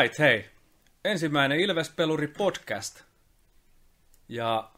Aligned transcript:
Right, 0.00 0.18
hei. 0.18 0.50
Ensimmäinen 1.04 1.60
Ilvespeluri 1.60 2.26
podcast. 2.26 3.02
Ja 4.28 4.70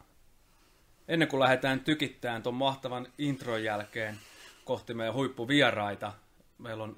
ennen 1.07 1.27
kuin 1.27 1.39
lähdetään 1.39 1.79
tykittämään 1.79 2.43
tuon 2.43 2.55
mahtavan 2.55 3.07
intron 3.17 3.63
jälkeen 3.63 4.19
kohti 4.65 4.93
meidän 4.93 5.13
huippuvieraita, 5.13 6.13
meillä 6.57 6.83
on 6.83 6.97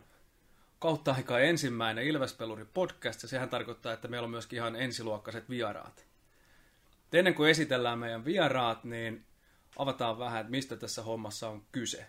kautta 0.80 1.14
aikaa 1.14 1.40
ensimmäinen 1.40 2.04
Ilvespeluri 2.04 2.66
podcast, 2.66 3.24
ja 3.24 3.30
sehän 3.30 3.50
tarkoittaa, 3.50 3.94
että 3.94 4.08
meillä 4.08 4.26
on 4.26 4.32
myöskin 4.32 4.58
ihan 4.58 4.76
ensiluokkaiset 4.76 5.50
vieraat. 5.50 6.06
Ennen 7.14 7.36
kuin 7.36 7.50
esitellään 7.50 8.00
meidän 8.00 8.26
vieraat, 8.26 8.84
niin 8.84 9.26
avataan 9.78 10.20
vähän, 10.20 10.42
että 10.42 10.52
mistä 10.52 10.76
tässä 10.76 11.04
hommassa 11.04 11.50
on 11.50 11.66
kyse. 11.72 12.06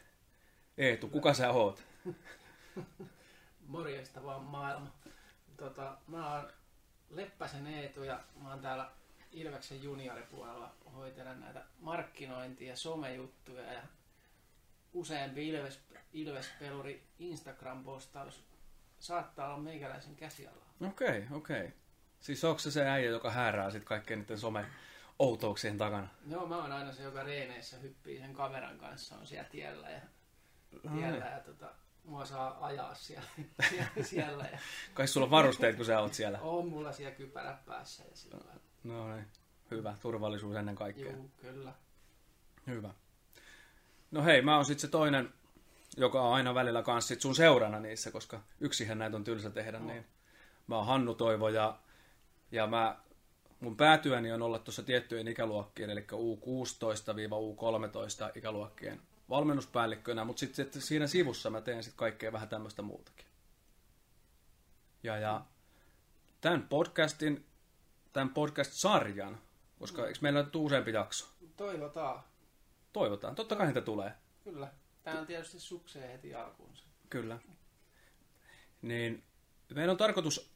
Eetu, 0.78 1.08
kuka 1.08 1.34
sä 1.34 1.50
oot? 1.50 1.84
Morjesta 3.66 4.24
vaan 4.24 4.42
maailma. 4.42 5.05
Tota, 5.56 5.96
mä 6.06 6.34
oon 6.34 6.52
Leppäsen 7.10 7.66
Eetu 7.66 8.04
ja 8.04 8.20
mä 8.42 8.50
oon 8.50 8.60
täällä 8.60 8.90
Ilveksen 9.32 9.82
junioripuolella 9.82 10.74
hoitelen 10.94 11.40
näitä 11.40 11.64
markkinointia 11.78 12.68
ja 12.68 12.76
somejuttuja 12.76 13.72
ja 13.72 13.82
useampi 14.92 15.48
Ilves, 15.48 15.80
Ilvespeluri 16.12 17.06
Instagram-postaus 17.18 18.44
saattaa 18.98 19.48
olla 19.48 19.58
meikäläisen 19.58 20.16
käsialalla. 20.16 20.64
Okei, 20.86 21.08
okay, 21.08 21.36
okei. 21.36 21.60
Okay. 21.60 21.70
Siis 22.20 22.44
onko 22.44 22.58
se 22.58 22.70
se 22.70 22.88
äijä, 22.88 23.10
joka 23.10 23.30
häärää 23.30 23.70
sitten 23.70 23.88
kaikkien 23.88 24.18
niiden 24.18 24.38
some 24.38 24.66
outouksien 25.18 25.78
takana? 25.78 26.08
Joo, 26.26 26.46
mä 26.46 26.56
oon 26.56 26.72
aina 26.72 26.92
se, 26.92 27.02
joka 27.02 27.22
reeneissä 27.22 27.76
hyppii 27.76 28.18
sen 28.18 28.34
kameran 28.34 28.78
kanssa, 28.78 29.16
on 29.16 29.26
siellä 29.26 29.48
tiellä 29.48 29.90
ja, 29.90 30.00
tiellä 30.96 31.26
ja 31.26 31.35
saa 32.26 32.66
ajaa 32.66 32.94
siellä. 33.04 33.28
siellä 34.02 34.44
ja 34.52 34.58
Kai 34.94 35.08
sulla 35.08 35.24
on 35.24 35.30
varusteet, 35.30 35.76
kun 35.76 35.84
sä 35.84 36.00
oot 36.00 36.14
siellä. 36.14 36.38
on 36.40 36.68
mulla 36.68 36.92
siellä 36.92 37.14
kypärä 37.14 37.58
päässä 37.66 38.04
ja 38.10 38.16
sillä. 38.16 38.40
No 38.84 39.14
niin, 39.14 39.26
hyvä. 39.70 39.94
Turvallisuus 40.02 40.56
ennen 40.56 40.74
kaikkea. 40.76 41.12
Juu, 41.12 41.30
kyllä. 41.36 41.72
Hyvä. 42.66 42.90
No 44.10 44.24
hei, 44.24 44.42
mä 44.42 44.56
oon 44.56 44.64
sitten 44.64 44.80
se 44.80 44.88
toinen, 44.88 45.32
joka 45.96 46.22
on 46.22 46.34
aina 46.34 46.54
välillä 46.54 46.82
kanssa 46.82 47.08
sit 47.08 47.20
sun 47.20 47.34
seurana 47.34 47.80
niissä, 47.80 48.10
koska 48.10 48.40
yksihän 48.60 48.98
näitä 48.98 49.16
on 49.16 49.24
tylsä 49.24 49.50
tehdä, 49.50 49.78
No. 49.78 49.86
niin 49.86 50.06
mä 50.66 50.76
oon 50.76 50.86
Hannu 50.86 51.14
Toivo 51.14 51.48
ja, 51.48 51.78
ja 52.52 52.66
mä, 52.66 52.96
mun 53.60 53.76
päätyöni 53.76 54.32
on 54.32 54.42
olla 54.42 54.58
tuossa 54.58 54.82
tiettyjen 54.82 55.28
ikäluokkien, 55.28 55.90
eli 55.90 56.06
U16-U13 56.12 58.38
ikäluokkien 58.38 59.00
valmennuspäällikkönä, 59.28 60.24
mutta 60.24 60.40
sitten 60.40 60.82
siinä 60.82 61.06
sivussa 61.06 61.50
mä 61.50 61.60
teen 61.60 61.82
sitten 61.82 61.98
kaikkea 61.98 62.32
vähän 62.32 62.48
tämmöistä 62.48 62.82
muutakin. 62.82 63.26
Ja, 65.02 65.18
ja 65.18 65.44
tämän 66.40 66.62
podcastin, 66.68 67.46
tämän 68.12 68.28
podcast-sarjan, 68.28 69.38
koska 69.78 70.06
eikö 70.06 70.18
meillä 70.22 70.42
nyt 70.42 70.56
useampi 70.56 70.92
jakso? 70.92 71.26
Toivotaan. 71.56 72.22
Toivotaan. 72.92 73.34
Totta 73.34 73.56
kai 73.56 73.66
niitä 73.66 73.80
tulee. 73.80 74.12
Kyllä. 74.44 74.68
Tää 75.02 75.20
on 75.20 75.26
tietysti 75.26 75.60
sukseen 75.60 76.10
heti 76.10 76.34
alkuunsa. 76.34 76.84
Kyllä. 77.10 77.38
Niin 78.82 79.22
meidän 79.74 79.90
on 79.90 79.96
tarkoitus 79.96 80.50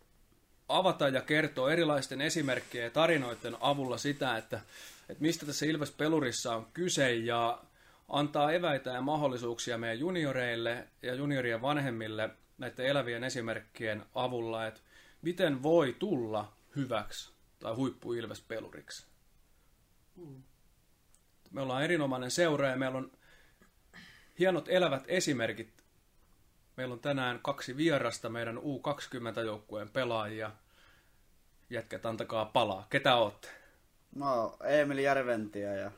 avata 0.69 1.09
ja 1.09 1.23
kertoa 1.23 1.73
erilaisten 1.73 2.21
esimerkkejä 2.21 2.85
ja 2.85 2.91
tarinoiden 2.91 3.57
avulla 3.61 3.99
sitä, 3.99 4.37
että, 4.37 4.61
että 5.09 5.23
mistä 5.23 5.47
tässä 5.47 5.67
Ilves 5.67 5.91
Pelurissa 5.91 6.57
on 6.57 6.67
kyse 6.75 7.15
ja 7.15 7.63
antaa 8.11 8.53
eväitä 8.53 8.91
ja 8.91 9.01
mahdollisuuksia 9.01 9.79
meidän 9.79 9.99
junioreille 9.99 10.89
ja 11.03 11.15
juniorien 11.15 11.63
vanhemmille 11.63 12.31
näiden 12.59 12.87
elävien 12.87 13.25
esimerkkien 13.25 14.03
avulla, 14.15 14.67
että 14.67 14.81
miten 15.23 15.63
voi 15.63 15.97
tulla 15.99 16.53
hyväksi 16.77 17.33
tai 17.59 17.75
huippu 17.75 18.09
Peluriksi. 18.49 19.07
Me 21.51 21.61
ollaan 21.61 21.85
erinomainen 21.85 22.31
seura 22.31 22.69
ja 22.69 22.77
meillä 22.77 22.99
on 22.99 23.13
hienot 24.39 24.69
elävät 24.69 25.05
esimerkit 25.09 25.81
Meillä 26.81 26.93
on 26.93 27.01
tänään 27.01 27.41
kaksi 27.43 27.77
vierasta, 27.77 28.29
meidän 28.29 28.57
U20-joukkueen 28.57 29.89
pelaajia. 29.89 30.51
Jätkät, 31.71 32.07
antakaa 32.07 32.45
palaa. 32.45 32.87
Ketä 32.91 33.15
ootte? 33.17 33.49
Mä 34.15 34.33
oon 34.33 34.57
Emil 34.67 34.99
Järventiä 34.99 35.75
ja... 35.75 35.91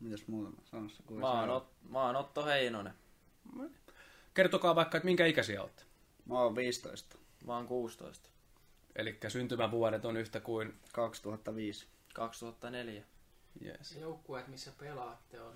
Mitäs 0.00 0.26
muuta 0.26 0.50
mä 0.50 0.56
sanossa 0.64 1.02
kuin 1.06 1.20
Mä 1.20 1.40
oon, 1.40 1.62
Ot- 1.62 1.90
mä 1.90 2.02
oon 2.06 2.16
Otto 2.16 2.44
Heinonen. 2.44 2.94
Kertokaa 4.34 4.74
vaikka, 4.74 4.96
että 4.96 5.04
minkä 5.04 5.26
ikäisiä 5.26 5.62
olette. 5.62 5.82
Mä 6.26 6.38
oon 6.38 6.56
15. 6.56 7.18
Mä 7.46 7.56
oon 7.56 7.66
16. 7.66 8.30
Eli 8.96 9.18
syntymävuodet 9.28 10.04
on 10.04 10.16
yhtä 10.16 10.40
kuin... 10.40 10.74
2005. 10.92 11.86
2004. 12.14 13.02
Yes. 13.64 13.88
Se 13.88 13.98
joukkueet, 13.98 14.48
missä 14.48 14.72
pelaatte, 14.78 15.40
on 15.40 15.54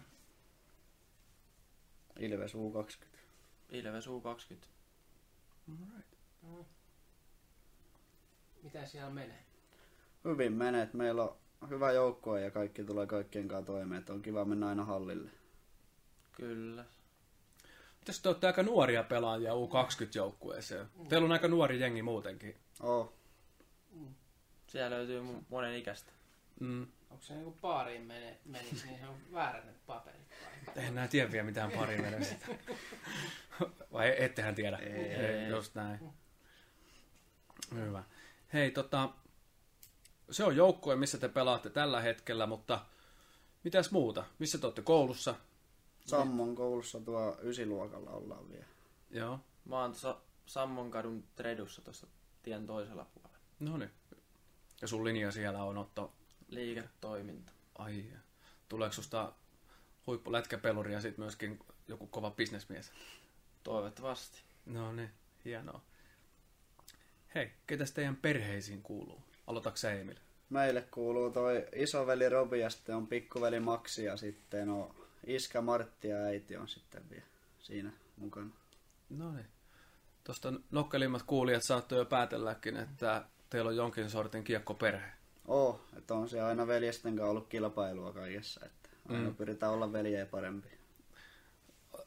Ilves 2.18 2.54
U20. 2.54 3.06
Ilves 3.70 4.06
U20. 4.06 4.66
Mitä 8.62 8.86
siellä 8.86 9.10
menee? 9.10 9.44
Hyvin 10.24 10.52
menee, 10.52 10.82
että 10.82 10.96
meillä 10.96 11.22
on 11.22 11.36
hyvä 11.68 11.92
joukkue 11.92 12.40
ja 12.40 12.50
kaikki 12.50 12.84
tulee 12.84 13.06
kaikkien 13.06 13.48
kanssa 13.48 13.66
toimeen, 13.72 13.98
että 13.98 14.12
on 14.12 14.22
kiva 14.22 14.44
mennä 14.44 14.68
aina 14.68 14.84
hallille. 14.84 15.30
Kyllä. 16.32 16.84
Tässä 18.04 18.22
te 18.22 18.28
olette 18.28 18.46
aika 18.46 18.62
nuoria 18.62 19.02
pelaajia 19.02 19.52
U20-joukkueeseen. 19.52 20.86
Teillä 21.08 21.24
on 21.24 21.32
aika 21.32 21.48
nuori 21.48 21.80
jengi 21.80 22.02
muutenkin. 22.02 22.56
Oo, 22.80 23.12
Siellä 24.66 24.96
löytyy 24.96 25.20
mu- 25.22 25.44
monen 25.48 25.74
ikäistä. 25.76 26.12
Mm. 26.60 26.86
Onko 27.10 27.24
se 27.24 27.34
niinku 27.34 27.58
baariin 27.60 28.02
mene, 28.02 28.38
menisi, 28.44 28.86
niin 28.86 28.98
se 28.98 29.06
on 29.06 29.14
väärät 29.32 29.64
ne 29.64 29.72
paperit 29.86 30.20
vai? 30.66 30.74
Eihän 30.76 30.94
nää 30.94 31.08
tiedä 31.08 31.32
vielä 31.32 31.46
mitään 31.46 31.70
pari 31.70 31.98
menee 31.98 32.24
sitä. 32.24 32.46
Vai 33.92 34.14
ettehän 34.24 34.54
tiedä? 34.54 34.76
Ei. 34.76 34.92
Ei, 35.02 35.48
just 35.48 35.74
näin. 35.74 36.00
Hyvä. 37.74 38.04
Hei, 38.52 38.70
tota, 38.70 39.08
se 40.30 40.44
on 40.44 40.56
joukkue, 40.56 40.96
missä 40.96 41.18
te 41.18 41.28
pelaatte 41.28 41.70
tällä 41.70 42.00
hetkellä, 42.00 42.46
mutta 42.46 42.86
mitäs 43.64 43.90
muuta? 43.90 44.24
Missä 44.38 44.58
te 44.58 44.66
olette 44.66 44.82
koulussa? 44.82 45.34
Sammon 46.06 46.54
koulussa 46.54 47.00
tuo 47.00 47.38
ysiluokalla 47.42 48.10
ollaan 48.10 48.48
vielä. 48.50 48.66
Joo. 49.10 49.40
Mä 49.64 49.80
oon 49.80 49.90
tuossa 49.90 50.20
Sammonkadun 50.46 51.24
tredussa 51.36 51.82
tuossa 51.82 52.06
tien 52.42 52.66
toisella 52.66 53.04
puolella. 53.14 53.38
No 53.60 53.76
niin. 53.76 53.90
Ja 54.80 54.88
sun 54.88 55.04
linja 55.04 55.32
siellä 55.32 55.62
on 55.62 55.78
Otto. 55.78 56.12
Liiketoiminta. 56.48 57.52
Ai, 57.78 58.04
tuleeko 58.68 58.92
susta 58.92 59.32
huippulätkäpeluri 60.06 60.92
ja 60.92 61.00
sitten 61.00 61.24
myöskin 61.24 61.58
joku 61.88 62.06
kova 62.06 62.30
bisnesmies? 62.30 62.92
Toivottavasti. 63.62 64.42
No 64.66 64.92
niin, 64.92 65.10
hienoa. 65.44 65.80
Hei, 67.34 67.52
ketäs 67.66 67.92
teidän 67.92 68.16
perheisiin 68.16 68.82
kuuluu? 68.82 69.22
Aloitatko 69.46 69.88
Emil? 70.00 70.16
Meille 70.50 70.84
kuuluu 70.90 71.30
toi 71.30 71.66
isoveli 71.74 72.28
Robi 72.28 72.60
ja 72.60 72.70
sitten 72.70 72.96
on 72.96 73.06
pikkuveli 73.06 73.60
Maksi 73.60 74.04
ja 74.04 74.16
sitten 74.16 74.68
on 74.68 74.94
iskä 75.26 75.60
Martti 75.60 76.08
ja 76.08 76.16
äiti 76.16 76.56
on 76.56 76.68
sitten 76.68 77.10
vielä 77.10 77.24
siinä 77.58 77.90
mukana. 78.16 78.50
No 79.10 79.32
niin. 79.32 79.46
Tuosta 80.24 80.52
nokkelimmat 80.70 81.22
kuulijat 81.22 81.62
saattoi 81.62 81.98
jo 81.98 82.04
päätelläkin, 82.04 82.76
että 82.76 83.24
teillä 83.50 83.68
on 83.68 83.76
jonkin 83.76 84.10
sortin 84.10 84.44
kiekkoperhe. 84.44 85.06
Oo, 85.46 85.80
että 85.98 86.14
on 86.14 86.28
se 86.28 86.40
aina 86.40 86.66
veljesten 86.66 87.16
kanssa 87.16 87.30
ollut 87.30 87.48
kilpailua 87.48 88.12
kaikessa, 88.12 88.60
että 88.66 88.88
aina 89.08 89.28
Mm. 89.28 89.34
pyritään 89.36 89.72
olla 89.72 89.92
veljeä 89.92 90.26
parempi. 90.26 90.68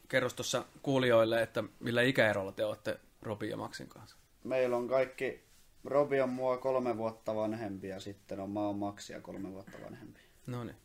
Kerros 0.08 0.34
tuossa 0.34 0.66
kuulijoille, 0.82 1.42
että 1.42 1.64
millä 1.80 2.02
ikäerolla 2.02 2.52
te 2.52 2.66
olette 2.66 3.00
Robin 3.22 3.50
ja 3.50 3.58
Maxin 3.58 3.88
kanssa. 3.88 4.18
Meillä 4.44 4.78
on 4.78 4.88
kaikki, 4.88 5.44
Robi 5.86 6.22
on 6.22 6.30
mua 6.30 6.58
kolme 6.58 6.98
vuotta 6.98 7.36
vanhempi 7.36 7.88
ja 7.88 8.00
sitten 8.00 8.40
on 8.40 8.50
mä 8.50 8.60
oon 8.60 8.76
Maxia 8.76 9.22
kolme 9.22 9.52
vuotta 9.52 9.78
vanhempi. 9.86 10.20
No 10.48 10.64
niin. 10.64 10.78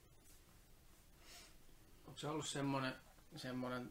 Onko 2.06 2.18
se 2.18 2.28
ollut 2.28 2.46
semmoinen, 2.46 2.94
semmoinen 3.36 3.90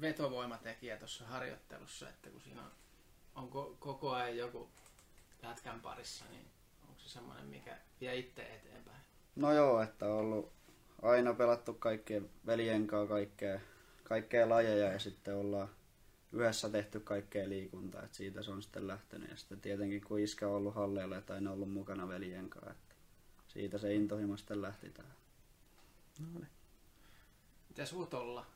vetovoimatekijä 0.00 0.96
tuossa 0.96 1.26
harjoittelussa, 1.26 2.08
että 2.08 2.30
kun 2.30 2.40
siinä 2.40 2.62
on, 2.62 2.70
on 3.34 3.48
ko- 3.48 3.76
koko 3.78 4.10
ajan 4.10 4.36
joku 4.36 4.68
lätkän 5.42 5.80
parissa, 5.80 6.24
niin 6.30 6.46
onko 6.88 7.00
se 7.00 7.08
semmoinen, 7.08 7.46
mikä 7.46 7.76
vie 8.00 8.16
itse 8.16 8.42
eteenpäin? 8.42 9.00
No 9.36 9.52
joo, 9.52 9.82
että 9.82 10.06
on 10.06 10.12
ollut 10.12 10.52
aina 11.02 11.34
pelattu 11.34 11.74
kaikkien 11.74 12.30
veljen 12.46 12.86
kanssa 12.86 13.14
kaikkea, 13.14 13.60
kaikkea 14.04 14.48
lajeja 14.48 14.92
ja 14.92 14.98
sitten 14.98 15.36
ollaan 15.36 15.68
yhdessä 16.32 16.70
tehty 16.70 17.00
kaikkea 17.00 17.48
liikuntaa, 17.48 18.02
että 18.02 18.16
siitä 18.16 18.42
se 18.42 18.50
on 18.50 18.62
sitten 18.62 18.86
lähtenyt. 18.86 19.30
Ja 19.30 19.36
sitten 19.36 19.60
tietenkin 19.60 20.04
kun 20.04 20.20
iskä 20.20 20.48
on 20.48 20.54
ollut 20.54 20.74
halleilla, 20.74 21.16
että 21.16 21.34
aina 21.34 21.52
ollut 21.52 21.72
mukana 21.72 22.08
veljen 22.08 22.50
kanssa, 22.50 22.70
että 22.70 22.94
siitä 23.48 23.78
se 23.78 23.94
intohimo 23.94 24.36
sitten 24.36 24.62
lähti 24.62 24.90
tähän. 24.90 25.14
No 26.20 26.26
niin. 26.38 26.48
Mitäs 27.68 27.92
Utolla? 27.92 28.46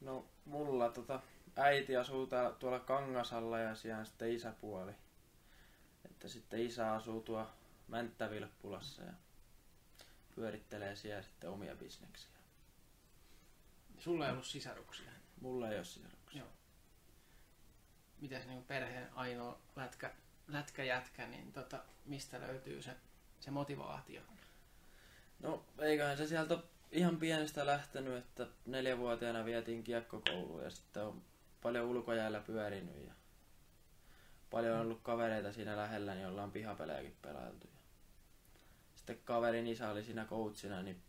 No 0.00 0.24
mulla 0.44 0.90
tota, 0.90 1.20
äiti 1.56 1.96
asuu 1.96 2.26
täällä, 2.26 2.50
tuolla 2.50 2.80
Kangasalla 2.80 3.58
ja 3.58 3.74
siellä 3.74 4.04
sitten 4.04 4.32
isäpuoli 4.32 4.92
Että 6.04 6.28
sitten 6.28 6.60
isä 6.60 6.94
asuu 6.94 7.20
tuo 7.20 7.46
Mänttävilppulassa 7.88 9.02
ja 9.02 9.12
pyörittelee 10.34 10.96
siellä 10.96 11.22
sitten 11.22 11.50
omia 11.50 11.76
bisneksiä. 11.76 12.30
Sulla 13.98 14.26
ei 14.26 14.32
ollut 14.32 14.46
sisaruksia. 14.46 15.10
Mulla 15.40 15.70
ei 15.70 15.76
ole 15.76 15.84
sisaruksia. 15.84 16.17
Mitäs 18.20 18.46
niin 18.46 18.64
perheen 18.64 19.08
ainoa 19.14 19.58
lätkä, 19.76 20.10
lätkäjätkä, 20.48 21.26
niin 21.26 21.52
tota, 21.52 21.84
mistä 22.04 22.40
löytyy 22.40 22.82
se, 22.82 22.96
se 23.40 23.50
motivaatio? 23.50 24.22
No 25.40 25.64
eiköhän 25.78 26.16
se 26.16 26.26
sieltä 26.26 26.58
ihan 26.92 27.16
pienestä 27.16 27.66
lähtenyt, 27.66 28.14
että 28.16 28.46
neljävuotiaana 28.66 29.44
vietiin 29.44 29.84
kiekkokouluun 29.84 30.64
ja 30.64 30.70
sitten 30.70 31.02
on 31.02 31.22
paljon 31.62 31.86
ulkojäällä 31.86 32.40
pyörinyt 32.40 33.06
ja 33.06 33.12
paljon 34.50 34.74
on 34.74 34.80
ollut 34.80 35.02
kavereita 35.02 35.52
siinä 35.52 35.76
lähellä, 35.76 36.14
niin 36.14 36.26
ollaan 36.26 36.52
pihapelejäkin 36.52 37.16
pelailtu. 37.22 37.66
Sitten 38.94 39.18
kaverin 39.24 39.66
isä 39.66 39.90
oli 39.90 40.04
siinä 40.04 40.24
coachina, 40.24 40.82
niin 40.82 41.02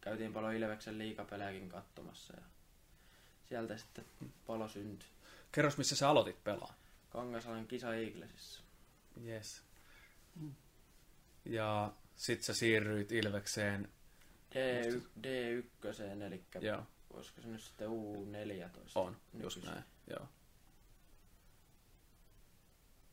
käytiin 0.00 0.32
paljon 0.32 0.54
Ilveksen 0.54 0.98
liikapelejäkin 0.98 1.68
katsomassa 1.68 2.34
ja 2.36 2.42
sieltä 3.48 3.76
sitten 3.76 4.04
palo 4.46 4.68
syntyi. 4.68 5.08
Kerros, 5.52 5.78
missä 5.78 5.96
sä 5.96 6.08
aloitit 6.08 6.44
pelaa. 6.44 6.74
Kangasalan 7.10 7.66
kisa 7.66 7.92
Iglesissä. 7.92 8.60
Yes. 9.26 9.62
Ja 11.44 11.92
sit 12.16 12.42
sä 12.42 12.54
siirryit 12.54 13.12
Ilvekseen. 13.12 13.88
D1, 14.54 15.02
D1 15.26 16.22
eli 16.22 16.44
Joo, 16.60 16.82
olisiko 17.10 17.40
se 17.40 17.48
nyt 17.48 17.62
sitten 17.62 17.88
U14? 17.88 18.90
on. 18.94 19.16
Just 19.40 19.56
nykyisin. 19.56 19.64
näin. 19.64 19.84
Joo. 20.10 20.28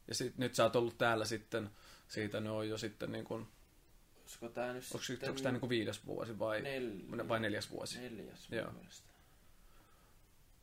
Ja 0.08 0.16
sit, 0.16 0.38
nyt 0.38 0.56
sä 0.56 0.64
oot 0.64 0.76
ollut 0.76 0.98
täällä 0.98 1.26
sitten, 1.26 1.70
siitä 2.08 2.40
ne 2.40 2.50
on 2.50 2.70
jo 2.70 2.78
sitten 2.78 3.12
niin 3.12 3.26
kuin, 3.26 3.48
Olisiko 4.22 4.50
tää 4.50 4.74
nyt 4.74 4.84
onko, 4.94 5.04
sitten 5.04 5.30
onko 5.30 5.42
tää 5.42 5.52
niin 5.52 5.60
kuin 5.60 5.70
viides 5.70 6.06
vuosi 6.06 6.40
vai, 6.40 6.62
nel... 6.62 7.28
vai 7.28 7.40
neljäs 7.40 7.72
vuosi? 7.72 8.00
neljäs 8.00 8.52
Joo. 8.52 8.66
mun 8.66 8.76
mielestä. 8.76 9.15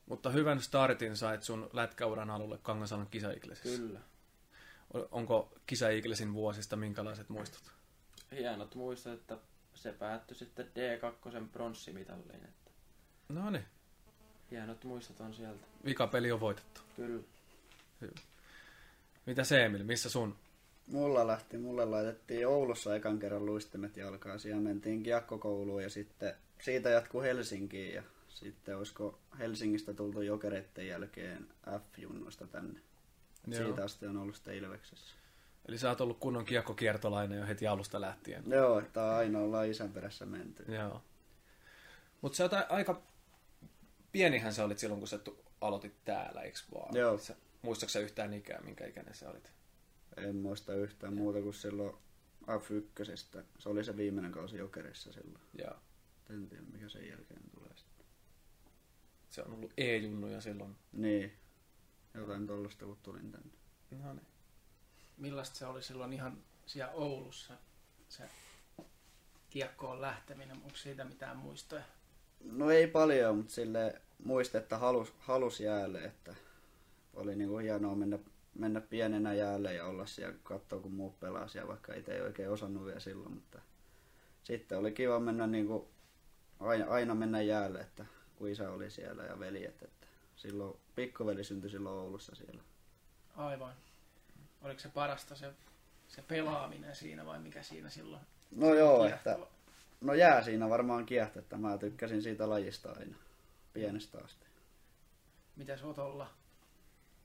Mutta 0.06 0.30
hyvän 0.30 0.60
startin 0.60 1.16
sait 1.16 1.42
sun 1.42 1.70
lätkäuran 1.72 2.30
alulle 2.30 2.58
Kangasalon 2.62 3.06
kisaiglesissä. 3.10 3.82
Kyllä. 3.82 4.00
Onko 5.10 5.52
kisaiglesin 5.66 6.34
vuosista 6.34 6.76
minkälaiset 6.76 7.28
muistot? 7.28 7.72
Hienot 8.32 8.74
muistot, 8.74 9.12
että 9.12 9.38
se 9.74 9.92
päättyi 9.92 10.36
sitten 10.36 10.66
D2 10.66 11.46
pronssimitalliin. 11.52 12.44
Että 12.44 12.70
No 13.28 13.50
niin, 13.50 13.64
hienot 14.50 14.84
muistot 14.84 15.20
on 15.20 15.34
sieltä. 15.34 15.66
vikapeli 15.84 16.32
on 16.32 16.40
voitettu. 16.40 16.80
Kyllä. 16.96 17.22
Mitä 19.26 19.44
se 19.44 19.64
Emil, 19.64 19.84
missä 19.84 20.10
sun? 20.10 20.36
Mulla 20.86 21.26
lähti, 21.26 21.58
mulle 21.58 21.84
laitettiin 21.84 22.46
Oulussa 22.48 22.96
ekan 22.96 23.18
kerran 23.18 23.46
luistimet 23.46 23.96
jalkaan. 23.96 24.40
Siellä 24.40 24.62
mentiin 24.62 25.02
kiekkokouluun 25.02 25.82
ja 25.82 25.90
sitten 25.90 26.34
siitä 26.62 26.88
jatkuu 26.88 27.20
Helsinkiin 27.20 27.94
ja 27.94 28.02
sitten 28.34 28.76
olisiko 28.76 29.18
Helsingistä 29.38 29.94
tultu 29.94 30.20
jokereiden 30.20 30.86
jälkeen 30.86 31.48
F-junnoista 31.66 32.46
tänne. 32.46 32.80
Joo. 33.46 33.64
Siitä 33.64 33.84
asti 33.84 34.06
on 34.06 34.16
ollut 34.16 34.34
sitten 34.34 34.54
Ilveksessä. 34.54 35.14
Eli 35.68 35.78
sä 35.78 35.88
oot 35.88 36.00
ollut 36.00 36.18
kunnon 36.18 36.44
kiekkokiertolainen 36.44 37.38
jo 37.38 37.46
heti 37.46 37.66
alusta 37.66 38.00
lähtien. 38.00 38.44
Joo, 38.46 38.78
että 38.78 39.16
aina 39.16 39.38
ollaan 39.38 39.68
isän 39.68 39.92
perässä 39.92 40.26
menty. 40.26 40.64
Joo. 40.72 41.02
Mutta 42.20 42.36
sä 42.36 42.44
oot 42.44 42.52
aika 42.68 43.02
pienihän 44.12 44.54
sä 44.54 44.64
olit 44.64 44.78
silloin, 44.78 45.00
kun 45.00 45.08
sä 45.08 45.18
aloitit 45.60 45.94
täällä, 46.04 46.42
eikö 46.42 46.58
vaan? 46.74 46.96
Joo. 46.96 47.18
Sä, 47.18 47.36
muistatko 47.62 47.90
sä 47.90 47.98
yhtään 47.98 48.34
ikää, 48.34 48.60
minkä 48.60 48.86
ikäinen 48.86 49.14
sä 49.14 49.30
olit? 49.30 49.52
En 50.16 50.36
muista 50.36 50.74
yhtään 50.74 51.14
muuta 51.14 51.40
kuin 51.40 51.54
silloin 51.54 51.96
F1. 52.46 53.42
Se 53.58 53.68
oli 53.68 53.84
se 53.84 53.96
viimeinen 53.96 54.32
kausi 54.32 54.56
jokerissa 54.56 55.12
silloin. 55.12 55.44
Joo. 55.58 55.74
En 56.30 56.48
tiedä 56.48 56.62
mikä 56.72 56.88
sen 56.88 57.08
jälkeen 57.08 57.40
tulee. 57.54 57.71
Se 59.32 59.42
on 59.42 59.52
ollut 59.52 59.72
E-junnuja 59.76 60.40
silloin. 60.40 60.76
Niin, 60.92 61.32
jotain 62.14 62.46
tollasta 62.46 62.84
kun 62.84 62.98
tulin 63.02 63.32
tänne. 63.32 63.50
No 63.90 64.12
niin. 64.12 64.26
Millaista 65.16 65.56
se 65.56 65.66
oli 65.66 65.82
silloin 65.82 66.12
ihan 66.12 66.38
siellä 66.66 66.92
Oulussa, 66.92 67.54
se 68.08 68.22
kiekkoon 69.50 70.00
lähteminen? 70.00 70.56
Onko 70.56 70.76
siitä 70.76 71.04
mitään 71.04 71.36
muistoja? 71.36 71.82
No 72.40 72.70
ei 72.70 72.86
paljon, 72.86 73.36
mutta 73.36 73.52
sille 73.52 74.00
muista, 74.24 74.58
että 74.58 74.78
halus, 74.78 75.14
halus 75.18 75.60
jäälle, 75.60 76.04
että 76.04 76.34
oli 77.14 77.36
niinku 77.36 77.58
hienoa 77.58 77.94
mennä, 77.94 78.18
mennä 78.54 78.80
pienenä 78.80 79.34
jäälle 79.34 79.74
ja 79.74 79.86
olla 79.86 80.06
siellä 80.06 80.38
katsoa, 80.42 80.80
kun 80.80 80.92
muut 80.92 81.20
pelaa 81.20 81.48
siellä, 81.48 81.68
vaikka 81.68 81.94
itse 81.94 82.14
ei 82.14 82.20
oikein 82.20 82.50
osannut 82.50 82.86
vielä 82.86 83.00
silloin, 83.00 83.34
mutta 83.34 83.60
sitten 84.42 84.78
oli 84.78 84.92
kiva 84.92 85.20
mennä 85.20 85.46
niinku 85.46 85.88
aina, 86.60 86.86
aina 86.86 87.14
mennä 87.14 87.42
jäälle, 87.42 87.80
että 87.80 88.06
kun 88.42 88.50
isä 88.50 88.70
oli 88.70 88.90
siellä 88.90 89.22
ja 89.24 89.38
veljet, 89.38 89.82
että 89.82 90.06
silloin 90.36 90.78
pikkuveli 90.94 91.44
syntyi 91.44 91.70
silloin 91.70 91.96
Oulussa 91.96 92.34
siellä. 92.34 92.62
Aivan. 93.36 93.74
Oliko 94.62 94.80
se 94.80 94.88
parasta 94.88 95.34
se, 95.34 95.52
se 96.08 96.22
pelaaminen 96.22 96.96
siinä 96.96 97.26
vai 97.26 97.38
mikä 97.38 97.62
siinä 97.62 97.90
silloin? 97.90 98.22
No 98.50 98.74
joo, 98.74 99.04
että 99.04 99.38
no 100.00 100.14
jää 100.14 100.42
siinä 100.42 100.68
varmaan 100.68 101.06
kiehto, 101.06 101.38
että 101.38 101.56
mä 101.56 101.78
tykkäsin 101.78 102.22
siitä 102.22 102.50
lajista 102.50 102.92
aina 102.92 103.16
pienestä 103.72 104.18
asti. 104.24 104.46
Mitäs 105.56 105.82
Otolla? 105.82 106.30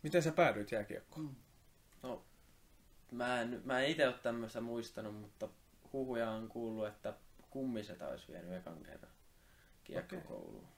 Miten 0.03 0.23
sä 0.23 0.31
päädyit 0.31 0.71
jääkiekkoon? 0.71 1.35
No, 2.03 2.25
mä 3.11 3.41
en, 3.41 3.61
mä 3.65 3.79
en 3.79 3.89
itse 3.89 4.07
ole 4.07 4.15
tämmöistä 4.23 4.61
muistanut, 4.61 5.15
mutta 5.15 5.49
huhuja 5.93 6.31
on 6.31 6.47
kuullut, 6.47 6.87
että 6.87 7.13
kummisetä 7.49 8.07
olisi 8.07 8.27
vienyt 8.27 8.53
ekan 8.53 8.83
kerran 8.83 9.11
kiekkokouluun. 9.83 10.76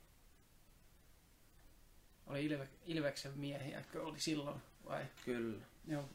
Oli 2.29 2.45
Ilve, 2.45 2.67
Ilveksen 2.85 3.31
miehiä, 3.39 3.83
oli 3.95 4.19
silloin 4.19 4.61
vai? 4.85 5.05
Kyllä. 5.25 5.65
Joo. 5.87 6.09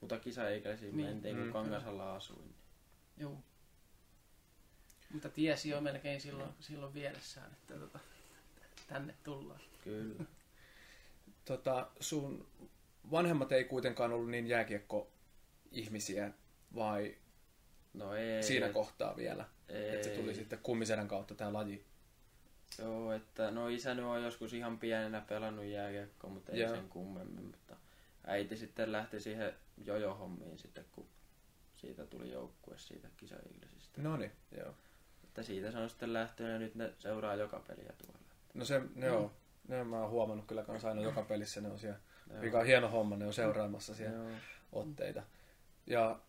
Mutta 0.00 0.18
kisaikäisiin 0.18 0.96
Niin. 0.96 1.06
mentiin, 1.08 1.36
kun 1.36 1.46
Mm. 1.46 1.52
Kangasalla 1.52 2.16
asuin. 2.16 2.54
Joo. 3.16 3.38
Mutta 5.12 5.28
tiesi 5.28 5.68
jo 5.68 5.80
melkein 5.80 6.20
silloin, 6.20 6.50
silloin 6.60 6.94
vieressään, 6.94 7.52
että 7.52 7.74
tota, 7.74 7.98
tänne 8.88 9.14
tullaan. 9.24 9.60
Kyllä. 9.84 10.24
Tota, 11.44 11.90
sun 12.00 12.46
vanhemmat 13.10 13.52
ei 13.52 13.64
kuitenkaan 13.64 14.12
ollut 14.12 14.30
niin 14.30 14.46
jääkiekko-ihmisiä, 14.46 16.30
vai 16.74 17.16
No 17.94 18.14
ei. 18.14 18.42
siinä 18.42 18.68
kohtaa 18.68 19.16
vielä? 19.16 19.44
ei. 19.68 19.88
Että 19.94 20.08
se 20.08 20.14
tuli 20.16 20.34
sitten 20.34 20.58
kummisedän 20.62 21.08
kautta 21.08 21.34
tämä 21.34 21.52
laji. 21.52 21.84
Joo, 22.78 23.12
että 23.12 23.50
no 23.50 23.68
isä 23.68 23.94
nyt 23.94 24.04
on 24.04 24.22
joskus 24.22 24.52
ihan 24.52 24.78
pienenä 24.78 25.20
pelannut 25.20 25.64
jääkiekkoa, 25.64 26.30
mutta 26.30 26.52
ei 26.52 26.60
Joo. 26.60 26.74
sen 26.74 26.88
kummemmin. 26.88 27.44
Mutta 27.44 27.76
äiti 28.26 28.56
sitten 28.56 28.92
lähti 28.92 29.20
siihen 29.20 29.54
jojo-hommiin 29.84 30.58
sitten, 30.58 30.84
kun 30.92 31.06
siitä 31.76 32.06
tuli 32.06 32.32
joukkue 32.32 32.78
siitä 32.78 33.08
kisaiglisistä. 33.16 34.02
No 34.02 34.16
niin, 34.16 34.32
joo. 34.58 34.74
Että 35.24 35.42
siitä 35.42 35.70
se 35.70 35.78
on 35.78 35.90
sitten 35.90 36.12
lähtenyt 36.12 36.52
ja 36.52 36.58
nyt 36.58 36.74
ne 36.74 36.94
seuraa 36.98 37.34
joka 37.34 37.60
peliä 37.60 37.92
tuolla. 37.98 38.20
No 38.54 38.64
se, 38.64 38.82
ne 38.94 39.10
on, 39.10 39.30
ne 39.68 39.80
on, 39.80 39.86
mä 39.86 40.00
oon 40.00 40.10
huomannut 40.10 40.46
kyllä 40.46 40.62
kans 40.62 40.84
aina 40.84 41.02
joka 41.02 41.22
pelissä, 41.22 41.60
ne 41.60 41.68
on 41.68 41.78
siellä, 41.78 41.98
Joo. 42.30 42.40
mikä 42.40 42.58
on 42.58 42.66
hieno 42.66 42.88
homma, 42.88 43.16
ne 43.16 43.26
on 43.26 43.32
seuraamassa 43.32 43.94
siellä 43.94 44.16
Joo. 44.16 44.30
otteita. 44.72 45.22
Ja 45.86 46.20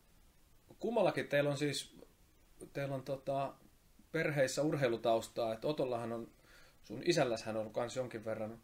kummallakin 0.80 1.28
teillä 1.28 1.50
on 1.50 1.58
siis, 1.58 1.98
teillä 2.74 2.96
on 2.96 3.04
tota, 3.04 3.54
perheissä 4.12 4.62
urheilutaustaa, 4.62 5.54
että 5.54 5.68
Otollahan 5.68 6.12
on, 6.12 6.28
sun 6.84 7.02
isälläshän 7.06 7.58
on 7.58 7.74
kans 7.74 7.96
jonkin 7.96 8.26
verran 8.26 8.60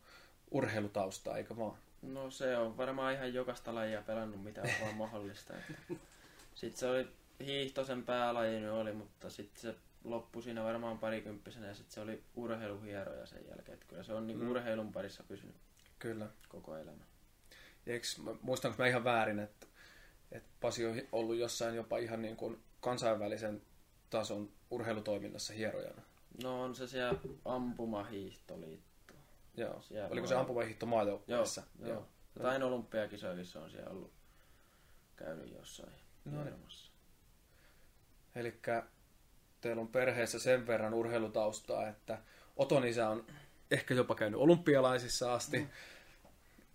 urheilutaustaa, 0.51 1.37
eikö 1.37 1.57
vaan? 1.57 1.77
No 2.01 2.31
se 2.31 2.57
on 2.57 2.77
varmaan 2.77 3.13
ihan 3.13 3.33
jokaista 3.33 3.75
lajia 3.75 4.01
pelannut, 4.01 4.43
mitä 4.43 4.61
on 4.61 4.69
vaan 4.81 4.95
mahdollista. 4.95 5.53
Sitten 6.55 6.79
se 6.79 6.87
oli 6.87 7.07
hiihtosen 7.45 8.03
päälaji 8.03 8.59
nyt 8.59 8.71
oli, 8.71 8.93
mutta 8.93 9.29
sitten 9.29 9.61
se 9.61 9.75
loppui 10.03 10.43
siinä 10.43 10.63
varmaan 10.63 10.99
parikymppisenä 10.99 11.67
ja 11.67 11.73
sitten 11.73 11.93
se 11.93 12.01
oli 12.01 12.23
urheiluhieroja 12.35 13.25
sen 13.25 13.45
jälkeen. 13.49 13.73
Että 13.73 13.85
kyllä 13.89 14.03
se 14.03 14.13
on 14.13 14.27
niin 14.27 14.39
Mm. 14.39 14.49
urheilun 14.51 14.91
parissa 14.91 15.23
pysynyt 15.27 15.55
Kyllä. 15.99 16.27
koko 16.49 16.77
elämä. 16.77 17.03
Ja 17.85 17.93
eiks, 17.93 18.17
mä- 18.17 18.35
muistanko 18.41 18.75
mä 18.83 18.87
ihan 18.87 19.03
väärin, 19.03 19.39
että, 19.39 19.67
että 20.31 20.49
Pasi 20.61 20.85
on 20.85 21.01
ollut 21.11 21.35
jossain 21.37 21.75
jopa 21.75 21.97
ihan 21.97 22.21
niin 22.21 22.35
kuin 22.35 22.63
kansainvälisen 22.81 23.61
tason 24.09 24.49
urheilutoiminnassa 24.71 25.53
hierojana? 25.53 26.01
No 26.43 26.61
on 26.63 26.75
se 26.75 26.87
siellä 26.87 27.19
ampumahiihtoliitto. 27.45 29.13
Joo. 29.57 29.81
Siellä 29.81 30.09
Oliko 30.09 30.27
se 30.27 30.33
maa- 30.33 30.41
ampumahiihto 30.41 30.85
Joo, 30.85 30.89
maajoukkueessa? 30.89 31.63
joo. 31.79 32.07
Jotain 32.35 32.63
olympiakisoissa 32.63 33.61
on 33.63 33.69
siellä 33.71 33.89
ollut 33.89 34.11
käynyt 35.15 35.51
jossain 35.51 35.93
No 36.25 36.31
niin. 36.31 36.41
hieromassa. 36.43 36.91
Eli 38.35 38.59
teillä 39.61 39.81
on 39.81 39.87
perheessä 39.87 40.39
sen 40.39 40.67
verran 40.67 40.93
urheilutaustaa, 40.93 41.87
että 41.87 42.21
Oton 42.55 42.85
isä 42.87 43.09
on 43.09 43.25
ehkä 43.71 43.93
jopa 43.93 44.15
käynyt 44.15 44.39
olympialaisissa 44.39 45.33
asti. 45.33 45.67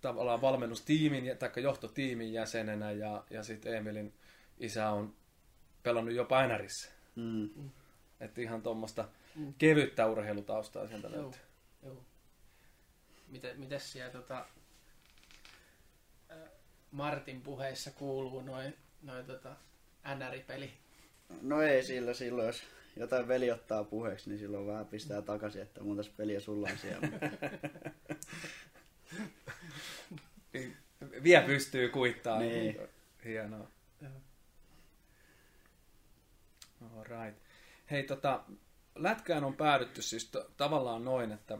tavallaan 0.01 0.41
valmennustiimin 0.41 1.37
tai 1.37 1.51
johtotiimin 1.63 2.33
jäsenenä 2.33 2.91
ja, 2.91 3.23
ja 3.29 3.43
sitten 3.43 3.73
Emilin 3.77 4.13
isä 4.57 4.89
on 4.89 5.15
pelannut 5.83 6.13
jopa 6.15 6.47
NRissä. 6.47 6.91
Mm. 7.15 7.49
Että 8.23 8.41
ihan 8.41 8.61
tuommoista 8.61 9.09
Mm. 9.35 9.53
kevyttä 9.57 10.05
urheilutaustaa 10.07 10.87
sieltä 10.87 11.07
Joo. 11.07 11.21
löytyy. 11.21 11.41
Joo. 11.83 12.03
Miten, 13.27 13.59
mites 13.59 13.91
siellä 13.91 14.11
tota, 14.11 14.45
ä, 16.31 16.35
Martin 16.91 17.41
puheissa 17.41 17.91
kuuluu 17.91 18.41
noin 18.41 18.75
noi, 19.01 19.23
tota, 19.23 19.55
NR-peli? 20.15 20.73
No 21.41 21.61
ei 21.61 21.83
sillä 21.83 22.13
silloin, 22.13 22.47
jos 22.47 22.63
jotain 22.95 23.27
veli 23.27 23.51
ottaa 23.51 23.83
puheeksi, 23.83 24.29
niin 24.29 24.39
silloin 24.39 24.67
vähän 24.67 24.85
pistää 24.85 25.21
takaisin, 25.21 25.61
että 25.61 25.83
monta 25.83 26.03
peliä 26.17 26.39
sulla 26.39 26.69
on 26.71 26.77
siellä. 26.77 27.07
Niin, 30.53 30.77
Vielä 31.23 31.45
pystyy 31.45 31.89
kuittaa. 31.89 32.39
Niin. 32.39 32.77
Hienoa. 33.25 33.67
All 36.81 37.03
right. 37.03 37.42
Hei, 37.93 38.03
tota, 38.03 38.43
lätkään 38.95 39.43
on 39.43 39.53
päädytty 39.53 40.01
siis 40.01 40.25
t- 40.25 40.57
tavallaan 40.57 41.05
noin, 41.05 41.31
että 41.31 41.57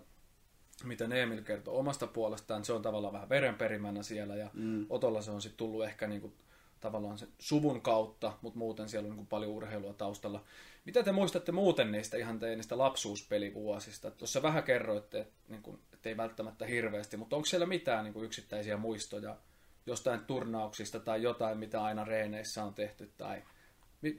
mitä 0.84 1.06
Emil 1.06 1.42
kertoo 1.42 1.80
omasta 1.80 2.08
puolestaan, 2.08 2.66
se 2.66 2.74
on 2.74 2.82
tavallaan 2.82 3.13
vähän 3.13 3.30
verenperimänä 3.30 4.04
siellä 4.04 4.36
ja 4.36 4.50
Mm. 4.54 4.86
Otolla 4.90 5.22
se 5.22 5.32
on 5.32 5.42
sitten 5.42 5.58
tullut 5.58 5.86
ehkä 5.86 6.08
niinku, 6.08 6.34
tavallaan 6.80 7.18
sen 7.18 7.28
suvun 7.40 7.82
kautta, 7.82 8.34
mutta 8.42 8.60
muuten 8.60 8.90
siellä 8.90 9.06
on 9.08 9.12
niinku 9.12 9.25
paljon 9.25 9.52
urheilua 9.52 9.94
taustalla. 9.94 10.44
Mitä 10.86 11.04
te 11.04 11.12
muistatte 11.12 11.52
muuten 11.52 11.92
niistä 11.92 12.18
ihan 12.18 12.40
teidän 12.40 12.58
niistä 12.58 12.78
lapsuuspelivuosista? 12.78 14.12
Tuossa 14.12 14.42
vähän 14.42 14.63
kerroitte, 14.63 15.20
että 15.20 15.34
niinku, 15.48 15.80
et 15.94 16.06
ei 16.06 16.18
välttämättä 16.18 16.66
hirveästi, 16.66 17.18
mutta 17.18 17.36
onko 17.36 17.46
siellä 17.46 17.66
mitään 17.66 18.04
niinku, 18.04 18.24
yksittäisiä 18.24 18.78
muistoja 18.78 19.38
jostain 19.86 20.20
turnauksista 20.20 21.00
tai 21.00 21.24
jotain, 21.24 21.58
mitä 21.58 21.84
aina 21.84 22.04
reeneissä 22.04 22.63
on 22.63 22.74
tehty? 22.74 23.12
Tai 23.18 23.44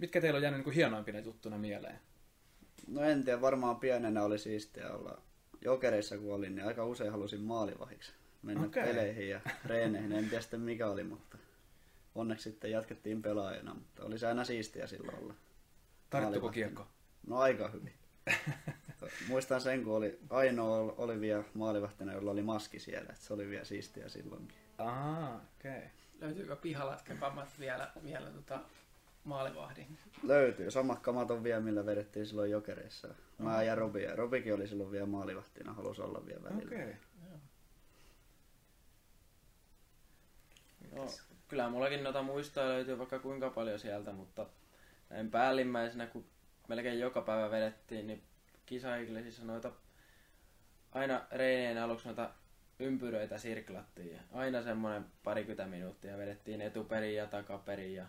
mitkä 0.01 0.21
teillä 0.21 0.37
on 0.37 0.43
jäänyt 0.43 0.59
niinku, 0.59 0.71
hienoimpina 0.71 1.19
juttuna 1.19 1.59
mieleen? 1.59 1.99
No 2.87 3.03
en 3.03 3.25
tiedä, 3.25 3.41
varmaan 3.41 3.77
pienenä 3.77 4.23
oli 4.23 4.39
siistiä 4.39 4.93
olla 4.93 5.23
jokereissa 5.61 6.19
kun 6.19 6.35
olin, 6.35 6.55
niin 6.55 6.67
aika 6.67 6.85
usein 6.85 7.13
halusin 7.13 7.41
maalivahiksi 7.41 8.13
mennä 8.45 8.67
okay. 8.67 8.85
peleihin 8.85 9.29
ja 9.29 9.41
treeneihin. 9.63 10.13
En 10.13 10.29
tiedä 10.29 10.41
sitten 10.41 10.61
mikä 10.61 10.87
oli, 10.87 11.05
mutta 11.05 11.39
onneksi 12.15 12.51
sitten 12.51 12.71
jatkettiin 12.71 13.23
pelaajana, 13.23 13.75
mutta 13.75 14.05
oli 14.05 14.19
se 14.19 14.27
aina 14.27 14.45
siistiä 14.45 14.87
silloin 14.87 15.19
olla. 15.19 15.35
Tarttuko 16.11 16.49
kiekko? 16.49 16.87
No 17.27 17.39
aika 17.39 17.69
hyvin. 17.69 17.93
Muistan 19.29 19.61
sen, 19.61 19.85
kun 19.85 19.97
oli 19.97 20.19
ainoa 20.31 20.95
oli 20.97 21.21
vielä 21.21 21.45
maalivahtina, 21.55 22.13
jolla 22.13 22.31
oli 22.31 22.43
maski 22.43 22.79
siellä, 22.79 23.09
että 23.13 23.25
se 23.25 23.35
oli 23.35 23.49
vielä 23.51 23.65
siistiä 23.65 24.09
silloinkin. 24.09 24.59
Ah, 24.79 25.35
okei. 25.35 25.79
Okay. 25.79 25.89
Löytyykö 26.21 26.57
pihalatkakammat 26.57 27.49
vielä, 27.59 27.93
vielä 28.05 28.31
tota, 28.31 28.61
maalivahdin? 29.25 29.99
Löytyy. 30.23 30.71
Samat 30.71 31.01
kamat 31.01 31.31
on 31.31 31.45
vielä, 31.45 31.61
millä 31.61 31.87
vedettiin 31.87 32.27
silloin 32.27 32.51
jokereissa. 32.51 33.09
Mä 33.39 33.63
ja 33.63 33.75
Robi. 33.75 34.03
Ja 34.03 34.17
Robikin 34.17 34.55
oli 34.55 34.69
silloin 34.69 34.91
vielä 34.91 35.07
maalivahtina, 35.07 35.73
halusi 35.73 36.03
olla 36.03 36.27
vielä 36.27 36.43
välillä. 36.43 36.67
Okei. 36.67 36.83
Okay. 36.83 36.95
No, 40.93 41.07
kyllä 41.49 41.71
mullakin 41.71 42.05
noita 42.05 42.23
muistoja 42.23 42.69
löytyy 42.69 42.99
vaikka 42.99 43.19
kuinka 43.19 43.51
paljon 43.51 43.79
sieltä, 43.79 44.13
mutta 44.13 44.47
näin 45.11 45.31
päällimmäisenä, 45.31 46.07
kun 46.07 46.25
melkein 46.69 47.01
joka 47.01 47.23
päivä 47.23 47.51
vedettiin, 47.51 48.07
niin 48.07 48.23
kisaiglesissa 48.67 49.45
noita 49.45 49.73
aina 50.93 51.27
reineen 51.33 51.79
aluksi 51.79 52.07
noita 52.07 52.31
ympyröitä 52.79 53.39
sirklattiin. 53.39 54.13
Ja 54.13 54.21
aina 54.33 54.63
semmoinen 54.63 55.05
parikymmentä 55.25 55.67
minuuttia 55.67 56.19
vedettiin 56.19 56.61
etuperin 56.61 57.15
ja 57.15 57.27
takaperin 57.27 57.95
ja 57.95 58.05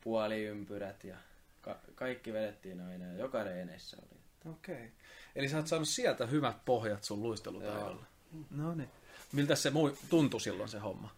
puoliympyrät 0.00 1.04
ja 1.04 1.16
ka- 1.60 1.80
kaikki 1.94 2.32
vedettiin 2.32 2.80
aina 2.80 3.06
ja 3.06 3.18
joka 3.18 3.44
reeneissä 3.44 3.96
oli. 4.02 4.20
Okei. 4.52 4.74
Okay. 4.74 4.88
Eli 5.36 5.48
sä 5.48 5.56
oot 5.56 5.66
saanut 5.66 5.88
sieltä 5.88 6.26
hyvät 6.26 6.64
pohjat 6.64 7.04
sun 7.04 7.22
luistelutaidolle. 7.22 8.06
No 8.50 8.74
niin. 8.74 8.90
Miltä 9.32 9.54
se 9.54 9.70
mui- 9.70 9.96
tuntui 10.10 10.40
silloin 10.40 10.68
se 10.68 10.78
homma? 10.78 11.16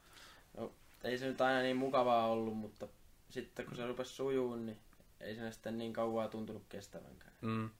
No, 0.56 0.72
ei 1.04 1.18
se 1.18 1.26
nyt 1.26 1.40
aina 1.40 1.60
niin 1.60 1.76
mukavaa 1.76 2.26
ollut, 2.26 2.56
mutta 2.56 2.88
sitten 3.30 3.66
kun 3.66 3.76
se 3.76 3.86
rupesi 3.86 4.10
sujuun, 4.10 4.66
niin 4.66 4.78
ei 5.20 5.36
se 5.36 5.52
sitten 5.52 5.78
niin 5.78 5.92
kauaa 5.92 6.28
tuntunut 6.28 6.62
kestävänkään. 6.68 7.32
Mm. 7.40 7.70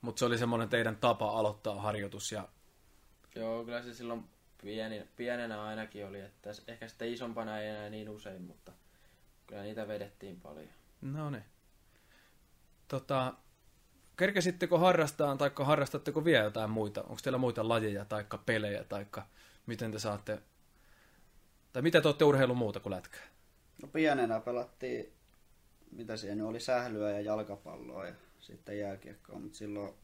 Mutta 0.00 0.18
se 0.18 0.24
oli 0.24 0.38
semmoinen 0.38 0.68
teidän 0.68 0.96
tapa 0.96 1.30
aloittaa 1.38 1.80
harjoitus 1.80 2.32
ja... 2.32 2.48
Joo, 3.34 3.64
kyllä 3.64 3.82
se 3.82 3.94
silloin 3.94 4.24
pieni, 4.62 5.08
pienenä 5.16 5.62
ainakin 5.62 6.06
oli, 6.06 6.20
että 6.20 6.50
ehkä 6.66 6.88
sitten 6.88 7.12
isompana 7.12 7.58
ei 7.58 7.68
enää 7.68 7.90
niin 7.90 8.08
usein, 8.08 8.42
mutta 8.42 8.72
kyllä 9.50 9.62
niitä 9.62 9.88
vedettiin 9.88 10.40
paljon. 10.40 10.68
No 11.00 11.30
niin. 11.30 11.44
Tota, 12.88 13.34
kerkesittekö 14.16 14.78
harrastaa 14.78 15.36
tai 15.36 15.50
harrastatteko 15.62 16.24
vielä 16.24 16.44
jotain 16.44 16.70
muita? 16.70 17.02
Onko 17.02 17.18
teillä 17.22 17.38
muita 17.38 17.68
lajeja 17.68 18.04
tai 18.04 18.24
pelejä 18.46 18.84
tai 18.84 19.06
miten 19.66 19.92
te 19.92 19.98
saatte... 19.98 20.42
Tai 21.72 21.82
mitä 21.82 22.00
te 22.00 22.08
olette 22.08 22.24
urheilu 22.24 22.54
muuta 22.54 22.80
kuin 22.80 22.90
lätkää? 22.90 23.20
No 23.82 23.88
pienenä 23.88 24.40
pelattiin, 24.40 25.12
mitä 25.92 26.16
siellä 26.16 26.36
nyt 26.36 26.46
oli, 26.46 26.60
sählyä 26.60 27.10
ja 27.10 27.20
jalkapalloa 27.20 28.06
ja 28.06 28.14
sitten 28.40 28.78
jääkiekkoa, 28.78 29.38
mutta 29.38 29.58
silloin 29.58 29.94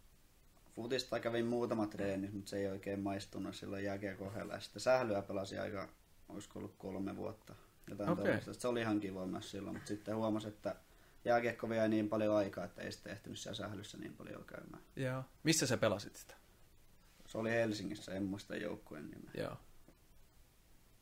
futista 0.76 1.20
kävin 1.20 1.46
muutamat 1.46 1.90
treenit, 1.90 2.32
mutta 2.32 2.50
se 2.50 2.58
ei 2.58 2.66
oikein 2.66 3.00
maistunut 3.00 3.54
silloin 3.54 3.84
jääkiekon 3.84 4.28
ohella. 4.28 4.54
Ja 4.54 4.60
sitten 4.60 4.82
sählyä 4.82 5.22
pelasin 5.22 5.60
aika, 5.60 5.88
olisiko 6.28 6.58
ollut 6.58 6.74
kolme 6.78 7.16
vuotta. 7.16 7.54
Jotain 7.90 8.10
Okei. 8.10 8.36
okay. 8.36 8.54
Se 8.54 8.68
oli 8.68 8.80
ihan 8.80 9.00
kiva 9.00 9.26
myös 9.26 9.50
silloin, 9.50 9.76
mutta 9.76 9.88
sitten 9.88 10.16
huomasin, 10.16 10.48
että 10.48 10.76
jääkiekko 11.24 11.68
vie 11.68 11.88
niin 11.88 12.08
paljon 12.08 12.36
aikaa, 12.36 12.64
että 12.64 12.82
ei 12.82 12.92
sitten 12.92 13.12
ehtinyt 13.12 13.38
siellä 13.38 13.56
sählyssä 13.56 13.98
niin 13.98 14.14
paljon 14.14 14.44
käymään. 14.44 14.82
Joo. 14.96 15.24
Missä 15.42 15.66
sä 15.66 15.76
pelasit 15.76 16.16
sitä? 16.16 16.34
Se 17.26 17.38
oli 17.38 17.50
Helsingissä, 17.50 18.14
en 18.14 18.22
muista 18.22 18.56
joukkueen 18.56 19.10
nimeä. 19.10 19.30
Joo. 19.34 19.56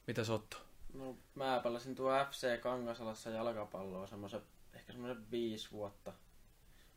Mitä 0.07 0.23
Otto? 0.33 0.57
No, 0.95 1.17
mä 1.35 1.61
pelasin 1.62 1.95
tuo 1.95 2.12
FC 2.31 2.61
Kangasalassa 2.61 3.31
jalkapalloa 3.31 4.07
semmoisen, 4.07 4.43
ehkä 4.75 4.93
semmoisen 4.93 5.31
viisi 5.31 5.71
vuotta. 5.71 6.12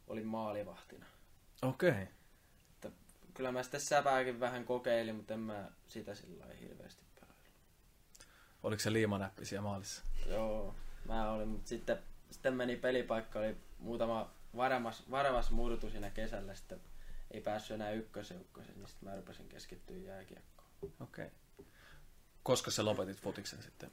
Olin 0.08 0.28
maalivahtina. 0.28 1.06
Okei. 1.62 1.90
Okay. 1.90 2.08
Että 2.70 2.92
kyllä 3.34 3.52
mä 3.52 3.64
sitten 3.64 3.82
säpääkin 3.82 4.40
vähän 4.40 4.66
kokeilin, 4.66 5.16
mutta 5.16 5.34
en 5.34 5.40
mä 5.40 5.72
sitä 5.88 6.16
sillä 6.16 6.40
lailla 6.40 6.62
hirveästi. 6.62 7.07
Oliko 8.64 8.80
se 8.80 8.94
liimanäppi 8.94 9.46
siellä 9.46 9.68
maalissa? 9.70 10.04
Joo, 10.26 10.76
mä 11.06 11.32
olin, 11.32 11.48
mutta 11.48 11.70
sitten, 11.70 11.98
sitten 12.32 12.54
meni 12.54 12.76
pelipaikka, 12.76 13.40
oli 13.40 13.58
muutama 13.80 14.32
varemas, 14.56 15.12
varemas 15.12 15.52
murtu 15.52 15.90
siinä 15.90 16.10
kesällä, 16.10 16.56
sitten 16.56 16.82
ei 17.32 17.42
päässyt 17.42 17.76
enää 17.76 17.92
ykkösjoukkoisen, 17.92 18.76
niin 18.78 18.88
sitten 18.88 19.10
mä 19.10 19.16
rupesin 19.16 19.50
keskittyä 19.50 19.98
jääkiekkoon. 19.98 20.70
Okei. 20.84 21.26
Okay. 21.26 21.66
Koska 22.44 22.72
sä 22.72 22.86
lopetit 22.86 23.22
futiksen 23.22 23.64
sitten? 23.64 23.92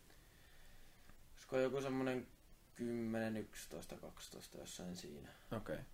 Olisiko 1.33 1.59
joku 1.59 1.81
semmonen 1.83 2.27
10, 2.75 3.37
11, 3.37 3.97
12 3.97 4.59
jossain 4.59 4.97
siinä. 4.97 5.29
Okei. 5.53 5.75
Okay. 5.75 5.85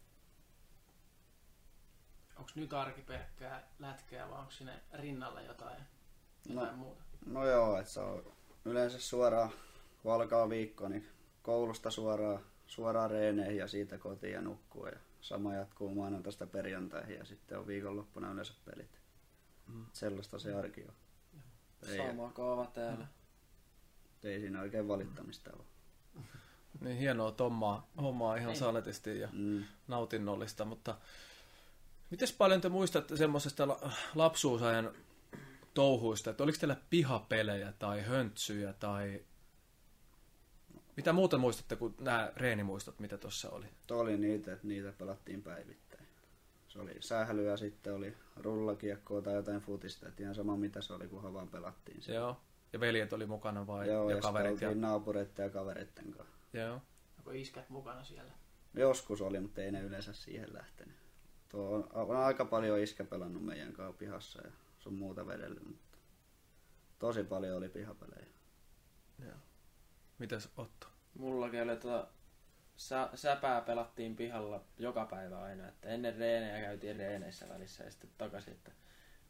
Onko 2.36 2.50
nyt 2.54 2.72
arki 2.72 3.02
pelkkää 3.02 3.62
lätkää 3.78 4.30
vai 4.30 4.38
onko 4.38 4.50
sinne 4.50 4.80
rinnalla 4.92 5.40
jotain, 5.40 5.82
jotain 6.48 6.70
No. 6.70 6.76
muuta? 6.76 7.02
No 7.26 7.46
joo, 7.46 7.78
että 7.78 7.92
se 7.92 8.00
on 8.00 8.32
yleensä 8.64 9.00
suoraan, 9.00 9.50
kun 10.02 10.12
alkaa 10.12 10.48
viikko, 10.50 10.88
niin 10.88 11.08
koulusta 11.42 11.90
suoraan, 11.90 12.40
suoraan 12.66 13.10
reeneihin 13.10 13.56
ja 13.56 13.68
siitä 13.68 13.98
kotiin 13.98 14.32
ja 14.32 14.40
nukkuu. 14.40 14.86
Ja 14.86 14.96
sama 15.20 15.54
jatkuu 15.54 15.94
maanantaista 15.94 16.46
perjantaihin 16.46 17.16
ja 17.16 17.24
sitten 17.24 17.58
on 17.58 17.66
viikonloppuna 17.66 18.32
yleensä 18.32 18.52
pelit. 18.64 19.00
Mm. 19.66 19.86
Sellaista 19.92 20.38
se 20.38 20.54
arki 20.54 20.84
on. 20.88 20.94
Ei, 21.88 21.96
Sama 21.96 22.30
kaava 22.32 22.66
täällä. 22.66 23.06
ei 24.24 24.40
siinä 24.40 24.60
oikein 24.60 24.88
valittamista 24.88 25.50
ole. 25.56 25.64
Niin 26.80 26.96
hienoa 26.98 27.34
hommaa, 27.38 27.88
hommaa 28.02 28.36
ihan 28.36 28.50
Ei. 28.50 28.56
saletisti 28.56 29.18
ja 29.18 29.28
Mm. 29.32 29.64
nautinnollista, 29.88 30.64
mutta 30.64 30.96
miten 32.10 32.28
paljon 32.38 32.60
te 32.60 32.68
muistatte 32.68 33.16
semmoisesta 33.16 33.68
la- 33.68 33.90
lapsuusajan 34.14 34.92
touhuista, 35.74 36.30
että 36.30 36.42
oliko 36.42 36.58
teillä 36.58 36.76
pihapelejä 36.90 37.72
tai 37.78 38.02
höntsyjä 38.02 38.72
tai 38.72 39.24
mitä 40.96 41.12
muuta 41.12 41.38
muistatte 41.38 41.76
kuin 41.76 41.94
nämä 42.00 42.32
reenimuistot, 42.36 43.00
mitä 43.00 43.18
tuossa 43.18 43.50
oli? 43.50 43.66
Tuo 43.86 43.98
oli 43.98 44.16
niitä, 44.16 44.52
että 44.52 44.66
niitä 44.66 44.92
pelattiin 44.92 45.42
päivittäin. 45.42 46.06
Se 46.68 46.78
oli 46.78 46.96
sählyä, 47.00 47.56
sitten 47.56 47.94
oli 47.94 48.16
rullakiekkoa 48.36 49.22
tai 49.22 49.34
jotain 49.34 49.60
futista, 49.60 50.08
että 50.08 50.22
ihan 50.22 50.34
sama 50.34 50.56
mitä 50.56 50.82
se 50.82 50.92
oli, 50.92 51.08
kunhan 51.08 51.34
vaan 51.34 51.48
pelattiin. 51.48 52.00
Joo. 52.08 52.40
Ja 52.72 52.80
veljet 52.80 53.12
oli 53.12 53.26
mukana 53.26 53.66
vai 53.66 53.88
Joo, 53.88 54.10
ja 54.10 54.16
ja 54.16 54.22
kaverit? 54.22 54.60
Ja... 54.60 54.74
naapureiden 54.74 55.44
ja 55.44 55.50
kavereiden 55.50 56.10
kanssa. 56.10 56.36
Joo. 56.52 56.80
Onko 57.18 57.30
iskät 57.30 57.70
mukana 57.70 58.04
siellä? 58.04 58.32
Joskus 58.74 59.22
oli, 59.22 59.40
mutta 59.40 59.62
ei 59.62 59.72
ne 59.72 59.80
yleensä 59.80 60.12
siihen 60.12 60.52
lähtenyt. 60.52 60.96
Tuo 61.48 61.70
on, 61.70 61.88
on 61.92 62.16
aika 62.16 62.44
paljon 62.44 62.78
iskä 62.78 63.04
pelannut 63.04 63.44
meidän 63.44 63.72
kanssa 63.72 63.98
pihassa 63.98 64.42
ja 64.42 64.50
sun 64.80 64.94
muuta 64.94 65.26
vedellyt, 65.26 65.66
mutta 65.66 65.98
tosi 66.98 67.24
paljon 67.24 67.56
oli 67.56 67.68
pihapelejä. 67.68 68.26
Mitäs 70.20 70.48
Otto? 70.56 70.86
Mullakin 71.14 71.62
oli 71.62 71.76
tota, 71.76 72.08
sä, 72.76 73.10
säpää 73.14 73.60
pelattiin 73.60 74.16
pihalla 74.16 74.64
joka 74.78 75.06
päivä 75.06 75.42
aina. 75.42 75.68
Että 75.68 75.88
ennen 75.88 76.16
reenejä 76.16 76.60
käytiin 76.60 76.96
reeneissä 76.96 77.48
välissä 77.48 77.84
ja 77.84 77.90
sitten 77.90 78.10
takaisin. 78.18 78.52
Että 78.52 78.72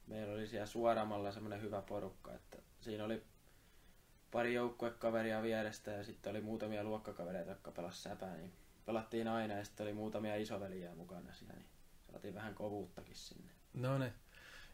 meillä 0.07 0.35
oli 0.35 0.47
siellä 0.47 0.67
suoramalla 0.67 1.33
semmoinen 1.33 1.63
hyvä 1.63 1.83
porukka, 1.83 2.35
että 2.35 2.59
siinä 2.81 3.05
oli 3.05 3.25
pari 4.31 4.55
joukkuekaveria 4.55 5.43
vierestä 5.43 5.91
ja 5.91 6.05
sitten 6.05 6.31
oli 6.31 6.41
muutamia 6.41 6.85
luokkakavereita, 6.85 7.51
jotka 7.51 7.71
pelas 7.71 8.03
säpää, 8.03 8.37
niin 8.37 8.53
pelattiin 8.87 9.29
aina 9.29 9.55
ja 9.55 9.65
sitten 9.65 9.85
oli 9.85 9.93
muutamia 9.93 10.37
isoveliä 10.37 10.95
mukana 10.95 11.33
siinä, 11.33 11.55
niin 11.55 11.69
saatiin 12.11 12.35
vähän 12.35 12.55
kovuuttakin 12.55 13.17
sinne. 13.17 13.53
No 13.75 13.99
ne 13.99 14.13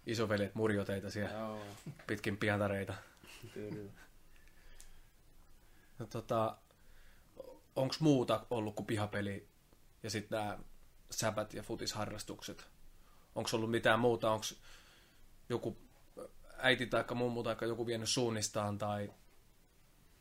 isoveljet 0.06 0.54
murjoteita 0.54 1.10
siellä 1.10 1.38
Joo, 1.38 1.60
pitkin 2.06 2.36
pientareita. 2.36 2.94
kyllä. 3.54 3.90
No, 5.98 6.06
tota, 6.06 6.56
onko 7.76 7.94
muuta 8.00 8.46
ollut 8.50 8.74
kuin 8.74 8.86
pihapeli 8.86 9.48
ja 10.02 10.10
sitten 10.10 10.38
nämä 10.38 10.58
säpät 11.10 11.54
ja 11.54 11.62
futisharrastukset? 11.62 12.66
Onko 13.34 13.50
ollut 13.52 13.70
mitään 13.70 14.00
muuta? 14.00 14.30
Onko 14.30 14.46
joku 15.48 15.76
äiti 16.58 16.86
tai 16.86 17.04
mummu 17.14 17.42
tai 17.42 17.56
joku 17.60 17.86
vienyt 17.86 18.08
suunnistaan 18.08 18.78
tai 18.78 19.12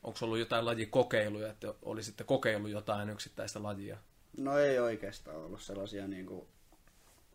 onko 0.03 0.19
ollut 0.21 0.39
jotain 0.39 0.65
lajikokeiluja, 0.65 1.49
että 1.51 1.73
olisitte 1.81 2.23
kokeillut 2.23 2.71
jotain 2.71 3.09
yksittäistä 3.09 3.63
lajia? 3.63 3.97
No 4.37 4.57
ei 4.57 4.79
oikeastaan 4.79 5.37
ollut 5.37 5.61
sellaisia 5.61 6.07
niinku 6.07 6.47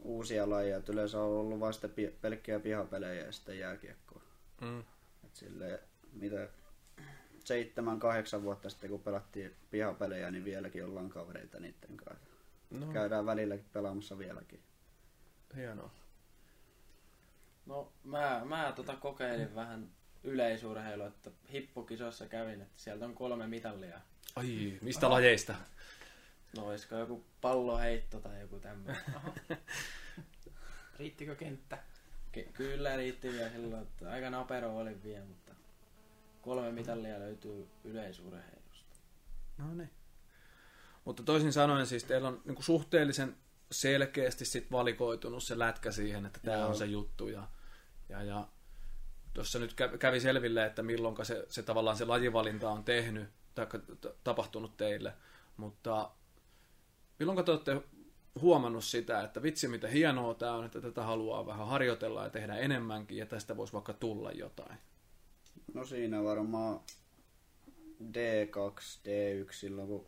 uusia 0.02 0.50
lajeja. 0.50 0.76
Et 0.76 0.88
yleensä 0.88 1.20
on 1.20 1.30
ollut 1.40 1.60
vasta 1.60 1.88
pi- 1.88 2.14
pelkkiä 2.20 2.60
pihapelejä 2.60 3.24
ja 3.24 3.32
sitten 3.32 3.58
jääkiekkoa. 3.58 4.22
Mm. 4.60 4.80
Et 5.24 5.34
silleen, 5.34 5.78
mitä 6.12 6.48
seitsemän, 7.44 7.98
kahdeksan 7.98 8.42
vuotta 8.42 8.70
sitten 8.70 8.90
kun 8.90 9.02
pelattiin 9.02 9.56
pihapelejä, 9.70 10.30
niin 10.30 10.44
vieläkin 10.44 10.84
ollaan 10.84 11.08
kavereita 11.08 11.60
niiden 11.60 11.96
kanssa. 11.96 12.26
No, 12.70 12.92
Käydään 12.92 13.26
välilläkin 13.26 13.66
pelaamassa 13.72 14.18
vieläkin. 14.18 14.60
hienoa. 15.56 15.90
No 17.66 17.92
mä, 18.04 18.42
mä 18.44 18.72
tota 18.76 18.96
kokeilin 18.96 19.54
vähän 19.54 19.90
yleisurheilua, 20.24 21.06
että 21.06 21.30
hippukisossa 21.52 22.26
kävin, 22.26 22.60
että 22.60 22.80
sieltä 22.82 23.04
on 23.04 23.14
kolme 23.14 23.46
mitallia. 23.46 24.00
Ai, 24.36 24.78
mistä 24.82 25.10
lajeista? 25.10 25.54
No 26.56 26.66
olisiko 26.66 26.94
joku 26.94 27.24
palloheitto 27.40 28.20
tai 28.20 28.40
joku 28.40 28.58
tämmöinen. 28.58 29.02
Riittikö 30.98 31.34
kenttä? 31.34 31.78
Ky- 32.32 32.48
Kyllä 32.52 32.96
riitti 32.96 33.32
vielä 33.32 33.50
silloin, 33.50 33.82
että 33.82 34.10
aika 34.10 34.30
napero 34.30 34.76
oli 34.78 35.02
vielä, 35.02 35.24
mutta 35.24 35.52
kolme 36.42 36.72
mitallia 36.72 37.18
löytyy 37.18 37.68
yleisurheilusta. 37.84 38.96
No 39.58 39.74
niin. 39.74 39.90
Mutta 41.04 41.22
toisin 41.22 41.52
sanoen 41.52 41.86
siis 41.86 42.04
teillä 42.04 42.28
on 42.28 42.42
niin 42.44 42.62
suhteellisen 42.62 43.36
selkeästi 43.72 44.44
sit 44.44 44.72
valikoitunut 44.72 45.42
se 45.42 45.58
lätkä 45.58 45.92
siihen, 45.92 46.26
että 46.26 46.40
tämä 46.44 46.66
on 46.66 46.76
se 46.76 46.86
juttu. 46.86 47.28
Ja, 47.28 47.48
ja, 48.08 48.22
ja 48.22 48.48
tuossa 49.34 49.58
nyt 49.58 49.72
kä- 49.80 49.98
kävi 49.98 50.20
selville, 50.20 50.66
että 50.66 50.82
milloin 50.82 51.26
se, 51.26 51.46
se 51.48 51.62
tavallaan 51.62 51.96
se 51.96 52.04
lajivalinta 52.04 52.70
on 52.70 52.84
tehnyt 52.84 53.28
tai 53.54 53.66
tapahtunut 54.24 54.76
teille. 54.76 55.14
Mutta 55.56 56.10
milloin 57.20 57.44
te 57.44 57.50
olette 57.50 57.82
huomannut 58.40 58.84
sitä, 58.84 59.22
että 59.22 59.42
vitsi 59.42 59.68
mitä 59.68 59.88
hienoa 59.88 60.34
tämä 60.34 60.52
on, 60.52 60.64
että 60.64 60.80
tätä 60.80 61.02
haluaa 61.02 61.46
vähän 61.46 61.66
harjoitella 61.66 62.24
ja 62.24 62.30
tehdä 62.30 62.56
enemmänkin 62.56 63.18
ja 63.18 63.26
tästä 63.26 63.56
voisi 63.56 63.72
vaikka 63.72 63.92
tulla 63.92 64.32
jotain. 64.32 64.78
No 65.74 65.84
siinä 65.84 66.24
varmaan 66.24 66.80
D2, 68.02 68.80
D1 69.04 69.52
silloin 69.52 69.88
kun 69.88 70.06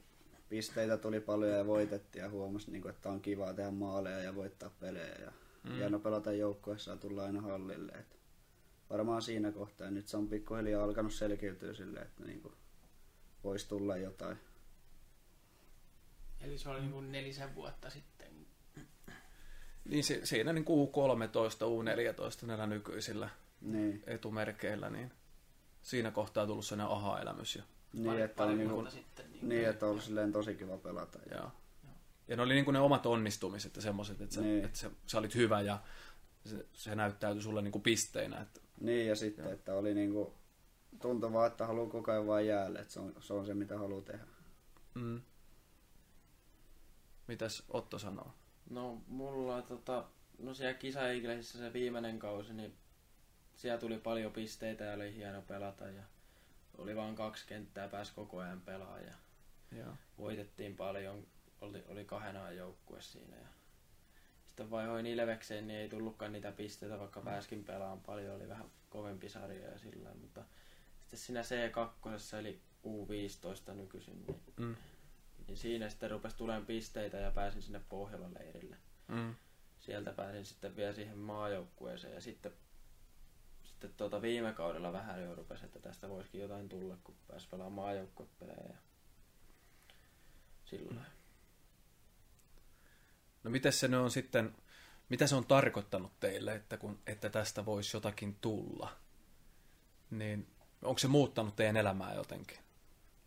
pisteitä 0.49 0.97
tuli 0.97 1.21
paljon 1.21 1.53
ja 1.53 1.67
voitettiin 1.67 2.23
ja 2.23 2.31
huomasi, 2.31 2.71
niin 2.71 2.89
että 2.89 3.09
on 3.09 3.21
kiva 3.21 3.53
tehdä 3.53 3.71
maaleja 3.71 4.19
ja 4.19 4.35
voittaa 4.35 4.71
pelejä. 4.81 5.15
Ja 5.21 5.33
mm. 5.63 5.75
hieno 5.75 5.99
pelata 5.99 6.33
joukkueessa 6.33 6.91
ja 6.91 6.97
tulla 6.97 7.25
aina 7.25 7.41
hallille. 7.41 7.93
Et 7.93 8.19
varmaan 8.91 9.23
siinä 9.23 9.53
kohtaa. 9.53 9.91
Nyt 9.91 10.09
se 10.09 10.17
on 10.17 10.29
pikkuhiljaa 10.29 10.85
alkanut 10.85 11.15
selkiytyä 11.15 11.75
silleen, 11.75 12.07
että 12.07 12.25
niin 12.25 12.41
kuin, 12.41 12.55
voisi 13.45 13.69
tulla 13.69 13.97
jotain. 13.97 14.37
Eli 16.43 16.59
se 16.59 16.69
oli 16.69 16.81
niin 16.81 16.93
kuin 16.93 17.13
nelisen 17.13 17.55
vuotta 17.55 17.91
sitten. 17.91 18.29
Niin 19.85 20.05
si- 20.05 20.21
siinä 20.27 20.53
niin 20.53 20.65
kuin 20.65 20.89
U13, 20.89 20.93
U14 22.43 22.47
näillä 22.47 22.67
nykyisillä 22.67 23.29
Niin, 23.61 24.03
etumerkeillä, 24.07 24.91
niin 24.91 25.13
siinä 25.83 26.11
kohtaa 26.11 26.43
on 26.43 26.49
tullut 26.49 26.67
sellainen 26.67 26.97
aha-elämys. 26.97 27.57
Ja, 27.57 27.63
niin 27.93 28.05
pari, 28.07 28.23
että, 28.23 28.37
pari 28.37 28.53
on, 28.53 28.59
niin 28.59 28.71
kuin, 28.71 28.91
sitten. 28.91 29.33
Niin, 29.33 29.49
niin, 29.49 29.69
että 29.69 29.87
on 29.87 29.91
ollut 29.91 30.05
silleen 30.05 30.33
tosi 30.33 30.55
kiva 30.55 30.77
pelata. 30.79 31.19
Ja, 31.31 31.37
ja, 31.37 31.51
ja 32.29 32.37
ne 32.37 32.43
oli 32.43 32.55
niin 32.55 32.65
kuin 32.65 32.73
ne 32.73 32.79
omat 32.81 33.07
onnistumiset 33.07 33.77
ja 33.77 33.83
semmoiset, 33.83 34.21
että, 34.21 34.35
sä, 34.35 34.41
Niin. 34.41 34.65
että 34.65 34.79
sä, 34.79 34.91
sä 35.07 35.19
olit 35.19 35.35
hyvä 35.35 35.61
ja 35.61 35.79
se, 36.47 36.67
se 36.73 36.95
näyttäytyi 36.95 37.43
sulle 37.43 37.63
niin 37.63 37.73
kuin 37.73 37.83
pisteinä. 37.83 38.41
Että, 38.41 38.61
niin 38.81 39.07
ja 39.09 39.17
sitten, 39.17 39.45
Joo. 39.45 39.55
että 39.55 39.75
oli 39.75 39.95
niin 39.95 40.13
kuin, 40.13 40.29
tuntui 41.03 41.33
vaan, 41.33 41.47
että 41.47 41.67
haluaa 41.67 41.91
koko 41.91 42.13
ajan 42.13 42.27
vaan 42.27 42.47
jäälle. 42.47 42.79
Että 42.79 42.93
se 42.93 43.01
on, 43.01 43.15
se 43.21 43.33
on 43.33 43.47
se, 43.47 43.55
mitä 43.55 43.79
haluaa 43.79 44.03
tehdä. 44.03 44.25
mm. 44.95 45.21
Mitäs 47.27 47.63
Otto 47.69 47.99
sanoo? 47.99 48.35
No 48.71 49.03
mulla 49.07 49.63
tota, 49.63 50.05
no 50.39 50.55
siellä 50.55 50.75
kisaiglesissä 50.75 51.59
se 51.59 51.73
viimeinen 51.73 52.19
kausi, 52.19 52.53
niin 52.53 52.75
siellä 53.55 53.81
tuli 53.81 53.99
paljon 53.99 54.33
pisteitä 54.33 54.85
ja 54.85 54.95
oli 54.95 55.15
hieno 55.15 55.43
pelata 55.43 55.87
ja 55.89 56.03
oli 56.79 56.97
vain 56.97 57.15
kaksi 57.15 57.47
kenttää, 57.47 57.89
pääsi 57.89 58.13
koko 58.15 58.39
ajan 58.39 58.61
pelaa 58.61 59.01
ja 59.01 59.13
Joo. 59.79 59.97
voitettiin 60.19 60.77
paljon, 60.77 61.27
oli, 61.61 61.85
oli 61.89 62.05
kahdenaan 62.05 62.57
joukkue 62.57 63.01
siinä 63.01 63.37
ja 63.37 63.49
sitten 64.47 64.71
vaihoin 64.71 65.07
Ilvekseen, 65.07 65.67
niin 65.67 65.81
ei 65.81 65.89
tullutkaan 65.89 66.33
niitä 66.33 66.53
pisteitä, 66.53 66.99
vaikka 66.99 67.21
pääskin 67.21 67.65
pelaamaan 67.65 68.01
paljon, 68.01 68.37
oli 68.37 68.49
vähän 68.49 68.71
kovempi 68.91 69.29
sarja 69.29 69.71
ja 69.71 69.79
sillä 69.79 70.15
mutta 70.21 70.45
sitten 71.01 71.19
siinä 71.19 71.43
C2 71.43 72.37
eli 72.37 72.61
U15 72.87 73.73
nykyisin, 73.75 74.27
niin, 74.27 74.41
Mm. 74.57 74.77
Niin 75.47 75.57
siinä 75.57 75.89
sitten 75.89 76.11
rupesi 76.11 76.37
tulemaan 76.37 76.67
pisteitä 76.67 77.17
ja 77.17 77.31
pääsin 77.31 77.63
sinne 77.63 77.81
Pohjolan 77.89 78.35
leirille. 78.35 78.77
Mm. 79.09 79.35
Sieltä 79.81 80.13
pääsin 80.13 80.45
sitten 80.45 80.77
vielä 80.77 80.93
siihen 80.93 81.19
maajoukkueeseen 81.19 82.15
ja 82.15 82.21
sitten, 82.21 82.53
sitten 83.63 83.95
tuota 83.97 84.23
viime 84.23 84.53
kaudella 84.53 84.93
vähän 84.93 85.23
jo 85.23 85.35
rupesi, 85.35 85.65
että 85.65 85.79
tästä 85.79 86.09
voisikin 86.09 86.41
jotain 86.41 86.69
tulla, 86.69 86.99
kun 87.05 87.15
pääsi 87.29 87.49
pelaamaan 87.49 87.87
maajoukkuepelejä 87.87 88.65
ja 88.69 88.77
sillä 90.65 90.95
lailla. 90.95 91.13
No 93.45 93.51
miten 93.51 93.73
se 93.73 93.97
on 93.97 94.11
sitten, 94.11 94.57
mitä 95.09 95.27
se 95.27 95.35
on 95.35 95.47
tarkoittanut 95.47 96.21
teille, 96.21 96.55
että, 96.55 96.77
kun, 96.77 96.99
että 97.07 97.31
tästä 97.31 97.65
voisi 97.67 97.97
jotakin 97.97 98.37
tulla? 98.41 98.97
Niin 100.11 100.47
onko 100.83 100.99
se 100.99 101.09
muuttanut 101.09 101.57
teidän 101.57 101.77
elämää 101.77 102.15
jotenkin? 102.15 102.59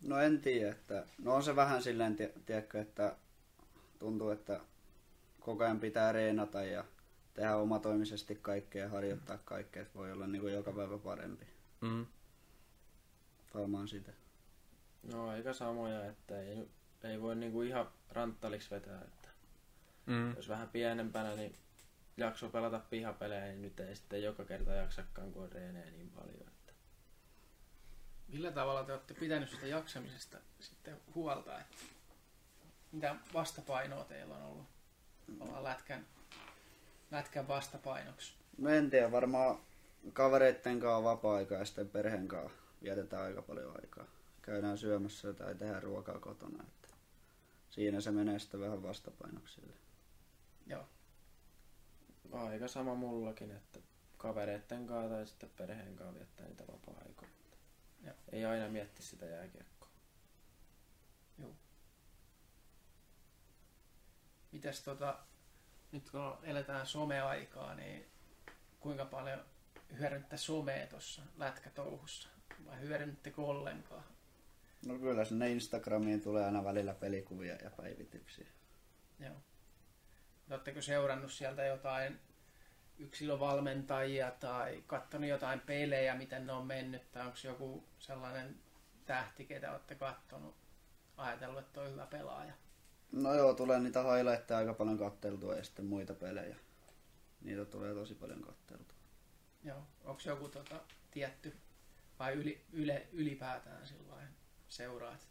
No 0.01 0.19
en 0.19 0.41
tiedä, 0.41 0.71
että 0.71 1.05
no 1.17 1.34
on 1.36 1.43
se 1.43 1.55
vähän 1.55 1.81
silleen, 1.84 2.15
tie- 2.15 2.34
tiedätkö, 2.45 2.81
että 2.81 3.15
tuntuu, 3.99 4.29
että 4.29 4.60
koko 5.39 5.63
ajan 5.63 5.79
pitää 5.79 6.12
reenata 6.12 6.63
ja 6.63 6.86
tehdä 7.34 7.55
omatoimisesti 7.55 8.36
kaikkea 8.41 8.84
ja 8.84 8.89
harjoittaa 8.89 9.38
kaikkea, 9.38 9.81
että 9.81 9.95
voi 9.99 10.12
olla 10.12 10.27
niin 10.27 10.41
kuin 10.41 10.53
joka 10.53 10.71
päivä 10.73 10.97
parempi. 10.97 11.45
Mm. 11.81 12.05
Varmaan 13.53 13.88
sitä. 13.88 14.12
No 15.03 15.29
aika 15.29 15.53
samoja, 15.53 16.05
että 16.05 16.39
ei, 16.41 16.67
ei 17.03 17.21
voi 17.21 17.36
niinku 17.36 17.62
ihan 17.62 17.88
ranttaliksi 18.12 18.71
vetää, 18.71 19.01
että 19.01 19.29
Mm. 20.05 20.36
jos 20.36 20.49
vähän 20.49 20.69
pienempänä 20.69 21.36
niin 21.36 21.55
jakso 22.17 22.49
pelata 22.49 22.79
pihapelejä, 22.89 23.45
niin 23.45 23.62
nyt 23.62 23.79
ei 23.79 23.95
sitten 23.95 24.23
joka 24.23 24.45
kerta 24.45 24.71
jaksakaan, 24.71 25.31
kun 25.31 25.43
on 25.43 25.51
reenejä 25.51 25.91
niin 25.91 26.10
paljon. 26.15 26.51
Millä 28.27 28.51
tavalla 28.51 28.83
te 28.83 28.91
olette 28.91 29.13
pitänyt 29.13 29.49
sitä 29.49 29.67
jaksamisesta 29.67 30.38
sitten 30.59 31.01
huolta? 31.15 31.59
Että 31.59 31.75
mitä 32.91 33.15
vastapainoa 33.33 34.03
teillä 34.03 34.35
on 34.35 34.43
ollut 34.43 34.75
Ollaan 35.39 35.63
lätkän, 35.63 36.05
lätkän 37.11 37.47
vastapainoksi? 37.47 38.33
No 38.57 38.69
en 38.69 38.89
tiedä, 38.89 39.11
varmaan 39.11 39.57
kavereitten 40.13 40.79
kanssa 40.79 41.03
vapaa-aikaa 41.03 41.57
ja 41.57 41.65
sitten 41.65 41.89
perheen 41.89 42.27
kanssa 42.27 42.59
vietetään 42.83 43.23
aika 43.23 43.41
paljon 43.41 43.75
aikaa. 43.81 44.05
Käydään 44.41 44.77
syömässä 44.77 45.33
tai 45.33 45.55
tehdään 45.55 45.83
ruokaa 45.83 46.19
kotona. 46.19 46.63
Että 46.63 46.95
siinä 47.69 48.01
se 48.01 48.11
menee 48.11 48.39
sitten 48.39 48.59
vähän 48.59 48.83
vastapainoksille. 48.83 49.73
Joo. 50.67 50.85
Aika 52.31 52.67
sama 52.67 52.95
mullakin, 52.95 53.51
että 53.51 53.79
kavereitten 54.17 54.88
kanssa 54.88 55.15
tai 55.15 55.27
sitten 55.27 55.51
perheen 55.57 55.95
kanssa 55.95 56.13
viettää 56.13 56.47
niitä 56.47 56.63
vapaa-aikoja. 56.67 57.31
Joo. 58.05 58.15
Ei 58.31 58.45
aina 58.45 58.67
mietti 58.67 59.03
sitä 59.03 59.25
jääkiekkoa. 59.25 59.75
Mites 64.55 64.81
tota, 64.81 65.19
nyt 65.91 66.09
kun 66.09 66.37
eletään 66.43 66.87
someaikaa, 66.87 67.75
niin 67.75 68.05
kuinka 68.79 69.05
paljon 69.05 69.45
hyödyntä 69.99 70.37
somea 70.37 70.87
tuossa 70.87 71.21
lätkätouhussa? 71.37 72.29
Vai 72.65 72.79
hyödynnettekö 72.79 73.41
ollenkaan? 73.41 74.03
No 74.85 74.99
kyllä 74.99 75.25
sinne 75.25 75.51
Instagramiin 75.51 76.21
tulee 76.21 76.45
aina 76.45 76.63
välillä 76.63 76.93
pelikuvia 76.93 77.55
ja 77.55 77.69
päivityksiä. 77.69 78.47
Joo. 79.19 79.35
Oletteko 80.49 80.81
seurannut 80.81 81.31
sieltä 81.31 81.65
jotain 81.65 82.19
yksilövalmentajia 82.99 84.31
tai 84.31 84.84
katsonut 84.88 85.29
jotain 85.29 85.60
pelejä, 85.60 86.15
miten 86.15 86.47
ne 86.47 86.53
on 86.53 86.65
mennyt, 86.65 87.12
tai 87.12 87.25
onko 87.25 87.38
joku 87.43 87.84
sellainen 87.99 88.55
tähti, 89.05 89.45
ketä 89.45 89.71
olette 89.71 89.95
katsonut, 89.95 90.55
ajatellut, 91.17 91.60
että 91.60 91.81
on 91.81 91.91
hyvä 91.91 92.05
pelaaja? 92.05 92.53
No 93.12 93.34
joo, 93.34 93.53
tulee 93.53 93.79
niitä 93.79 94.03
highlightteja 94.03 94.58
aika 94.58 94.73
paljon 94.73 94.97
katteltua 94.97 95.55
ja 95.55 95.63
sitten 95.63 95.86
muita 95.86 96.13
pelejä. 96.13 96.55
Niitä 97.41 97.65
tulee 97.65 97.93
tosi 97.93 98.13
paljon 98.15 98.41
katteltua. 98.41 98.97
Joo. 99.63 99.88
Onko 100.03 100.21
joku 100.25 100.49
tota, 100.49 100.75
tietty 101.12 101.55
vai 102.19 102.34
yli, 102.34 102.62
yle, 102.73 103.08
ylipäätään 103.12 103.88
sillain 103.88 104.27
seuraat? 104.67 105.27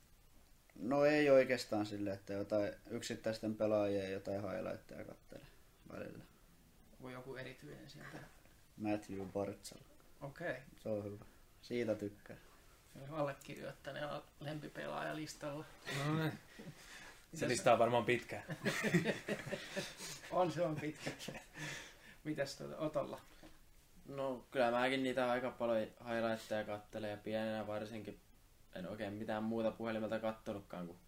No 0.74 1.04
ei 1.04 1.30
oikeastaan 1.30 1.86
sille, 1.86 2.10
että 2.10 2.32
jotain 2.32 2.74
yksittäisten 2.90 3.54
pelaajien 3.54 4.12
jotain 4.12 4.42
highlightteja 4.42 5.04
kattele 5.04 5.46
välillä. 5.92 6.24
Onko 7.04 7.16
joku 7.16 7.36
erityinen 7.36 7.90
sieltä? 7.90 8.18
Matthew 8.76 9.20
Bartsal. 9.32 9.78
Okei. 10.20 10.50
Okay. 10.50 10.60
Se 10.82 10.88
on 10.88 11.04
hyvä. 11.04 11.24
Siitä 11.62 11.94
tykkää. 11.94 12.36
Se 12.92 12.98
on 12.98 13.18
allekirjoittaneella 13.18 14.24
lempipelaajalistalla. 14.40 15.64
No 16.06 16.14
niin. 16.18 16.38
Se 17.34 17.48
lista 17.48 17.72
on 17.72 17.78
varmaan 17.78 18.04
pitkä. 18.04 18.42
on, 20.30 20.52
se 20.52 20.62
on 20.62 20.76
pitkä. 20.76 21.10
Mitäs 22.24 22.56
tuota 22.56 22.78
Otolla? 22.78 23.20
No 24.06 24.46
kyllä 24.50 24.70
mäkin 24.70 25.02
niitä 25.02 25.30
aika 25.30 25.50
paljon 25.50 25.80
highlightteja 25.80 26.64
kattelen 26.64 27.10
ja 27.10 27.16
pienenä 27.16 27.66
varsinkin 27.66 28.20
en 28.74 28.88
oikein 28.88 29.12
mitään 29.12 29.42
muuta 29.42 29.70
puhelimelta 29.70 30.18
kattonutkaan 30.18 30.86
kuin 30.86 30.98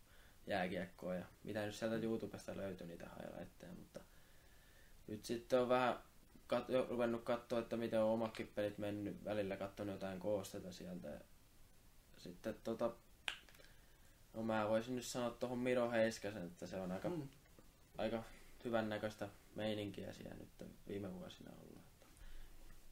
jääkiekkoa 0.47 1.15
ja 1.15 1.25
mitä 1.45 1.67
nyt 1.67 1.75
sieltä 1.75 1.97
YouTubesta 1.97 2.57
löytyi 2.57 2.87
niitä 2.87 3.07
highlightteja, 3.21 3.73
mutta 3.73 4.01
nyt 5.07 5.25
sitten 5.25 5.61
on 5.61 5.69
vähän 5.69 5.99
kat- 6.53 6.89
ruvennut 6.89 7.25
katsoa, 7.25 7.59
että 7.59 7.77
miten 7.77 8.01
on 8.01 8.11
omakin 8.11 8.53
pelit 8.55 8.79
mennyt, 8.79 9.25
välillä 9.25 9.57
katsonut 9.57 9.95
jotain 9.95 10.21
koosteita 10.21 10.73
sieltä 10.73 11.09
ja 11.09 11.21
sitten 12.17 12.55
tota, 12.65 12.91
no 14.35 14.43
mä 14.43 14.69
voisin 14.69 14.97
nyt 14.97 15.05
sanoa 15.05 15.31
tuohon 15.31 15.59
Miro 15.59 15.91
Heiskasen, 15.91 16.47
että 16.47 16.67
se 16.67 16.81
on 16.81 16.93
aika, 16.93 17.09
mm. 17.09 17.29
aika 17.99 18.23
hyvän 18.65 18.89
näköistä 18.89 19.29
meininkiä 19.55 20.13
siellä 20.13 20.35
nyt 20.35 20.71
viime 20.89 21.15
vuosina 21.15 21.51
ollut. 21.51 21.85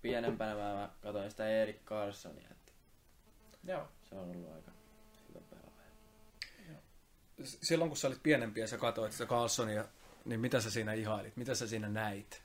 Pienempänä 0.03 0.55
mä 0.55 0.91
katsoin 1.03 1.31
sitä 1.31 1.49
Erik 1.49 1.85
Carlsonia, 1.85 2.49
että 2.51 2.73
Joo. 3.65 3.89
se 4.09 4.15
on 4.15 4.31
ollut 4.31 4.53
aika 4.53 4.71
hyvä 5.29 5.41
pelaaja. 5.51 6.81
Silloin 7.45 7.91
kun 7.91 7.97
sä 7.97 8.07
olit 8.07 8.23
pienempi 8.23 8.61
ja 8.61 8.69
sä 8.69 8.79
katsoit 8.79 9.13
sitä 9.13 9.27
Carlsonia, 9.27 9.85
niin 10.25 10.41
mitä 10.41 10.61
sä 10.61 10.71
siinä 10.71 10.93
ihailit? 10.93 11.37
Mitä 11.37 11.55
sä 11.55 11.67
siinä 11.67 11.89
näit? 11.89 12.43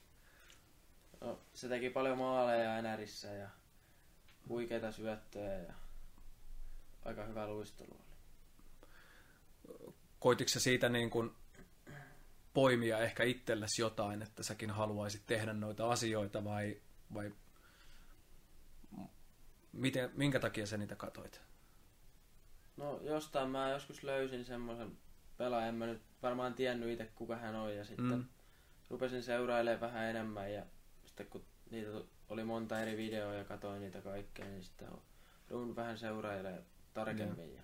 No, 1.22 1.40
se 1.54 1.70
teki 1.70 1.90
paljon 1.90 2.18
maaleja 2.18 2.82
NRissä 2.82 3.28
ja 3.28 3.50
huikeita 4.50 4.92
syöttöjä 4.92 5.58
ja 5.58 5.74
aika 7.06 7.26
hyvä 7.26 7.48
luistelu 7.48 7.92
oli. 7.92 8.10
Koititko 10.20 10.50
sä 10.50 10.60
siitä 10.60 10.90
niin 10.90 11.10
kuin 11.10 11.32
poimia 12.54 13.00
ehkä 13.00 13.24
itsellesi 13.24 13.82
jotain, 13.82 14.22
että 14.22 14.44
säkin 14.44 14.72
haluaisit 14.72 15.26
tehdä 15.26 15.54
noita 15.54 15.90
asioita 15.90 16.44
vai, 16.44 16.82
vai 17.14 17.32
miten, 19.74 20.12
minkä 20.14 20.40
takia 20.40 20.66
sä 20.66 20.78
niitä 20.78 20.96
katoit? 20.96 21.42
No 22.78 23.00
jostain 23.02 23.50
mä 23.50 23.70
joskus 23.70 24.04
löysin 24.04 24.46
semmoisen 24.46 24.98
pelaajan, 25.38 25.76
mä 25.76 25.86
nyt 25.86 26.02
varmaan 26.24 26.54
tiennyt 26.54 26.90
itse 26.90 27.12
kuka 27.16 27.36
hän 27.36 27.56
on 27.56 27.76
ja 27.76 27.86
sitten 27.86 28.06
mm. 28.06 28.26
rupesin 28.90 29.24
seurailemaan 29.24 29.82
vähän 29.82 30.10
enemmän 30.10 30.54
ja 30.54 30.66
sitten 31.06 31.28
kun 31.28 31.46
niitä 31.72 31.90
oli 32.30 32.44
monta 32.44 32.80
eri 32.80 32.98
videoa 32.98 33.34
ja 33.34 33.44
katoin 33.44 33.82
niitä 33.82 34.02
kaikkea, 34.02 34.46
niin 34.46 34.64
sitten 34.64 34.88
ruun 35.50 35.76
vähän 35.76 35.98
seurailemaan 35.98 36.64
tarkemmin. 36.94 37.56
Ja... 37.56 37.62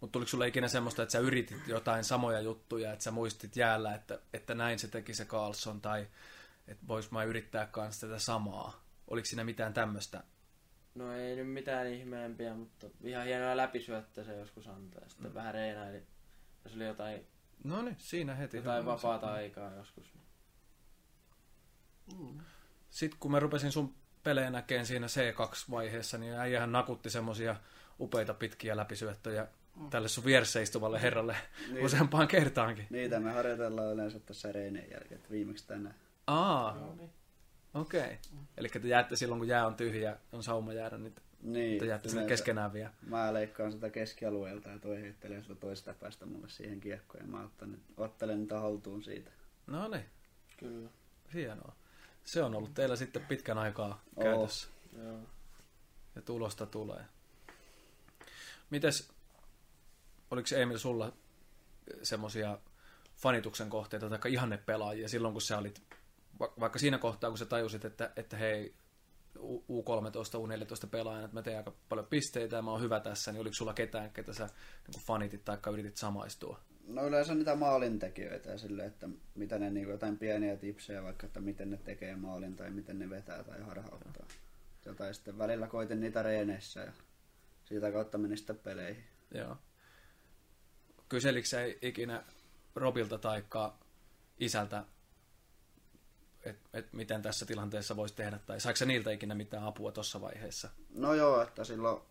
Mutta 0.00 0.12
tuliko 0.12 0.28
sulle 0.28 0.48
ikinä 0.48 0.68
semmoista, 0.68 1.02
että 1.02 1.12
sä 1.12 1.18
yritit 1.18 1.68
jotain 1.68 2.04
samoja 2.04 2.40
juttuja, 2.40 2.92
että 2.92 3.02
sä 3.02 3.10
muistit 3.10 3.56
jäällä, 3.56 3.94
että, 3.94 4.18
että 4.32 4.54
näin 4.54 4.78
se 4.78 4.88
teki 4.88 5.14
se 5.14 5.24
Carlson, 5.24 5.80
tai 5.80 6.06
että 6.68 6.88
vois 6.88 7.10
mä 7.10 7.24
yrittää 7.24 7.66
kanssa 7.66 8.06
tätä 8.06 8.18
samaa? 8.18 8.84
Oliko 9.08 9.26
siinä 9.26 9.44
mitään 9.44 9.74
tämmöistä? 9.74 10.22
No 10.94 11.12
ei 11.12 11.36
nyt 11.36 11.52
mitään 11.52 11.86
ihmeempiä, 11.86 12.54
mutta 12.54 12.86
ihan 13.04 13.26
hienoa 13.26 13.56
läpisyöttä 13.56 14.24
se 14.24 14.36
joskus 14.36 14.68
antaa. 14.68 15.08
Sitten 15.08 15.30
mm. 15.30 15.34
vähän 15.34 15.54
reenaili, 15.54 16.02
jos 16.64 16.74
oli 16.74 16.86
jotain, 16.86 17.26
no 17.64 17.82
niin, 17.82 17.96
siinä 17.98 18.34
heti 18.34 18.56
jotain 18.56 18.86
vapaata 18.86 19.32
aikaa 19.32 19.72
joskus. 19.72 20.14
Mm. 22.18 22.40
Sitten 22.90 23.20
kun 23.20 23.30
mä 23.30 23.40
rupesin 23.40 23.72
sun 23.72 23.94
pelejä 24.22 24.50
näkeen 24.50 24.86
siinä 24.86 25.06
C2-vaiheessa, 25.06 26.18
niin 26.18 26.34
äijähän 26.34 26.72
nakutti 26.72 27.10
semmosia 27.10 27.56
upeita 28.00 28.34
pitkiä 28.34 28.76
läpisyöttöjä 28.76 29.46
mm. 29.76 29.90
tälle 29.90 30.08
sun 30.08 30.24
vieressä 30.24 30.60
istuvalle 30.60 31.02
herralle 31.02 31.36
niin. 31.72 31.84
useampaan 31.84 32.28
kertaankin. 32.28 32.86
Niitä 32.90 33.20
me 33.20 33.32
harjoitellaan 33.32 33.94
yleensä 33.94 34.20
tässä 34.20 34.52
reineen 34.52 34.90
jälkeen, 34.90 35.18
että 35.18 35.30
viimeksi 35.30 35.66
tänään. 35.66 35.94
Aa, 36.26 36.94
niin. 36.96 37.10
okei. 37.74 38.00
Okay. 38.00 38.16
Mm. 38.32 38.46
Eli 38.56 38.68
te 38.68 38.88
jäätte 38.88 39.16
silloin, 39.16 39.38
kun 39.38 39.48
jää 39.48 39.66
on 39.66 39.74
tyhjä, 39.74 40.16
on 40.32 40.42
sauma 40.42 40.72
jäädä, 40.72 40.98
niin 40.98 41.14
niin, 41.42 41.86
jäätte 41.86 42.08
sinne 42.08 42.26
keskenään 42.26 42.72
vielä. 42.72 42.90
Mä 43.06 43.34
leikkaan 43.34 43.72
sitä 43.72 43.90
keskialueelta 43.90 44.68
ja 44.68 44.78
toi 44.78 45.02
heittelee 45.02 45.42
sitä 45.42 45.54
toista 45.54 45.94
päästä 45.94 46.26
mulle 46.26 46.48
siihen 46.48 46.80
kiekkoon 46.80 47.24
ja 47.24 47.30
mä 47.30 47.44
ottelen, 47.44 47.80
ottelen 47.96 48.40
niitä 48.40 48.60
haltuun 48.60 49.02
siitä. 49.02 49.30
No 49.66 49.88
niin. 49.88 50.04
Kyllä. 50.56 50.90
Hienoa. 51.34 51.76
Se 52.24 52.42
on 52.42 52.54
ollut 52.54 52.74
teillä 52.74 52.96
sitten 52.96 53.26
pitkän 53.26 53.58
aikaa 53.58 54.02
oh. 54.16 54.24
käytössä. 54.24 54.68
Joo. 55.02 55.18
Ja 56.14 56.22
tulosta 56.22 56.66
tulee. 56.66 57.04
Mites, 58.70 59.08
oliko 60.30 60.48
Emil 60.56 60.78
sulla 60.78 61.12
semmosia 62.02 62.58
fanituksen 63.16 63.70
kohteita 63.70 64.10
tai 64.10 64.32
ihanne 64.32 64.56
pelaajia 64.56 65.08
silloin, 65.08 65.34
kun 65.34 65.42
sä 65.42 65.58
olit, 65.58 65.82
vaikka 66.40 66.78
siinä 66.78 66.98
kohtaa, 66.98 67.30
kun 67.30 67.38
sä 67.38 67.46
tajusit, 67.46 67.84
että, 67.84 68.10
että 68.16 68.36
hei, 68.36 68.74
U13, 69.36 70.38
U14 70.38 70.88
pelaajana, 70.90 71.24
että 71.24 71.34
mä 71.34 71.42
teen 71.42 71.56
aika 71.56 71.72
paljon 71.88 72.06
pisteitä 72.06 72.56
ja 72.56 72.62
mä 72.62 72.70
oon 72.70 72.82
hyvä 72.82 73.00
tässä, 73.00 73.32
niin 73.32 73.40
oliko 73.40 73.54
sulla 73.54 73.74
ketään, 73.74 74.10
ketä 74.10 74.32
sä 74.32 74.48
niin 74.88 75.04
fanitit 75.04 75.44
tai 75.44 75.58
yritit 75.72 75.96
samaistua? 75.96 76.60
No 76.86 77.06
yleensä 77.06 77.34
niitä 77.34 77.54
maalintekijöitä 77.54 78.50
ja 78.50 78.58
sille, 78.58 78.84
että 78.84 79.08
mitä 79.34 79.58
ne 79.58 79.70
niin 79.70 79.88
jotain 79.88 80.18
pieniä 80.18 80.56
tipsejä, 80.56 81.02
vaikka 81.02 81.26
että 81.26 81.40
miten 81.40 81.70
ne 81.70 81.76
tekee 81.76 82.16
maalin 82.16 82.56
tai 82.56 82.70
miten 82.70 82.98
ne 82.98 83.10
vetää 83.10 83.44
tai 83.44 83.60
harhauttaa. 83.62 84.26
Jotain 84.84 85.14
sitten 85.14 85.38
välillä 85.38 85.66
koitin 85.66 86.00
niitä 86.00 86.22
reeneissä 86.22 86.80
ja 86.80 86.92
siitä 87.64 87.92
kautta 87.92 88.18
meni 88.18 88.36
sitten 88.36 88.58
peleihin. 88.58 89.04
Joo. 89.34 89.56
Kyselikö 91.08 91.48
sä 91.48 91.58
ikinä 91.82 92.24
Robilta 92.74 93.18
tai 93.18 93.44
isältä, 94.38 94.84
että 96.48 96.78
et 96.78 96.92
miten 96.92 97.22
tässä 97.22 97.46
tilanteessa 97.46 97.96
voisi 97.96 98.14
tehdä, 98.14 98.38
tai 98.46 98.60
saiko 98.60 98.84
niiltä 98.84 99.10
ikinä 99.10 99.34
mitään 99.34 99.64
apua 99.64 99.92
tuossa 99.92 100.20
vaiheessa? 100.20 100.70
No 100.94 101.14
joo, 101.14 101.42
että 101.42 101.64
silloin 101.64 102.02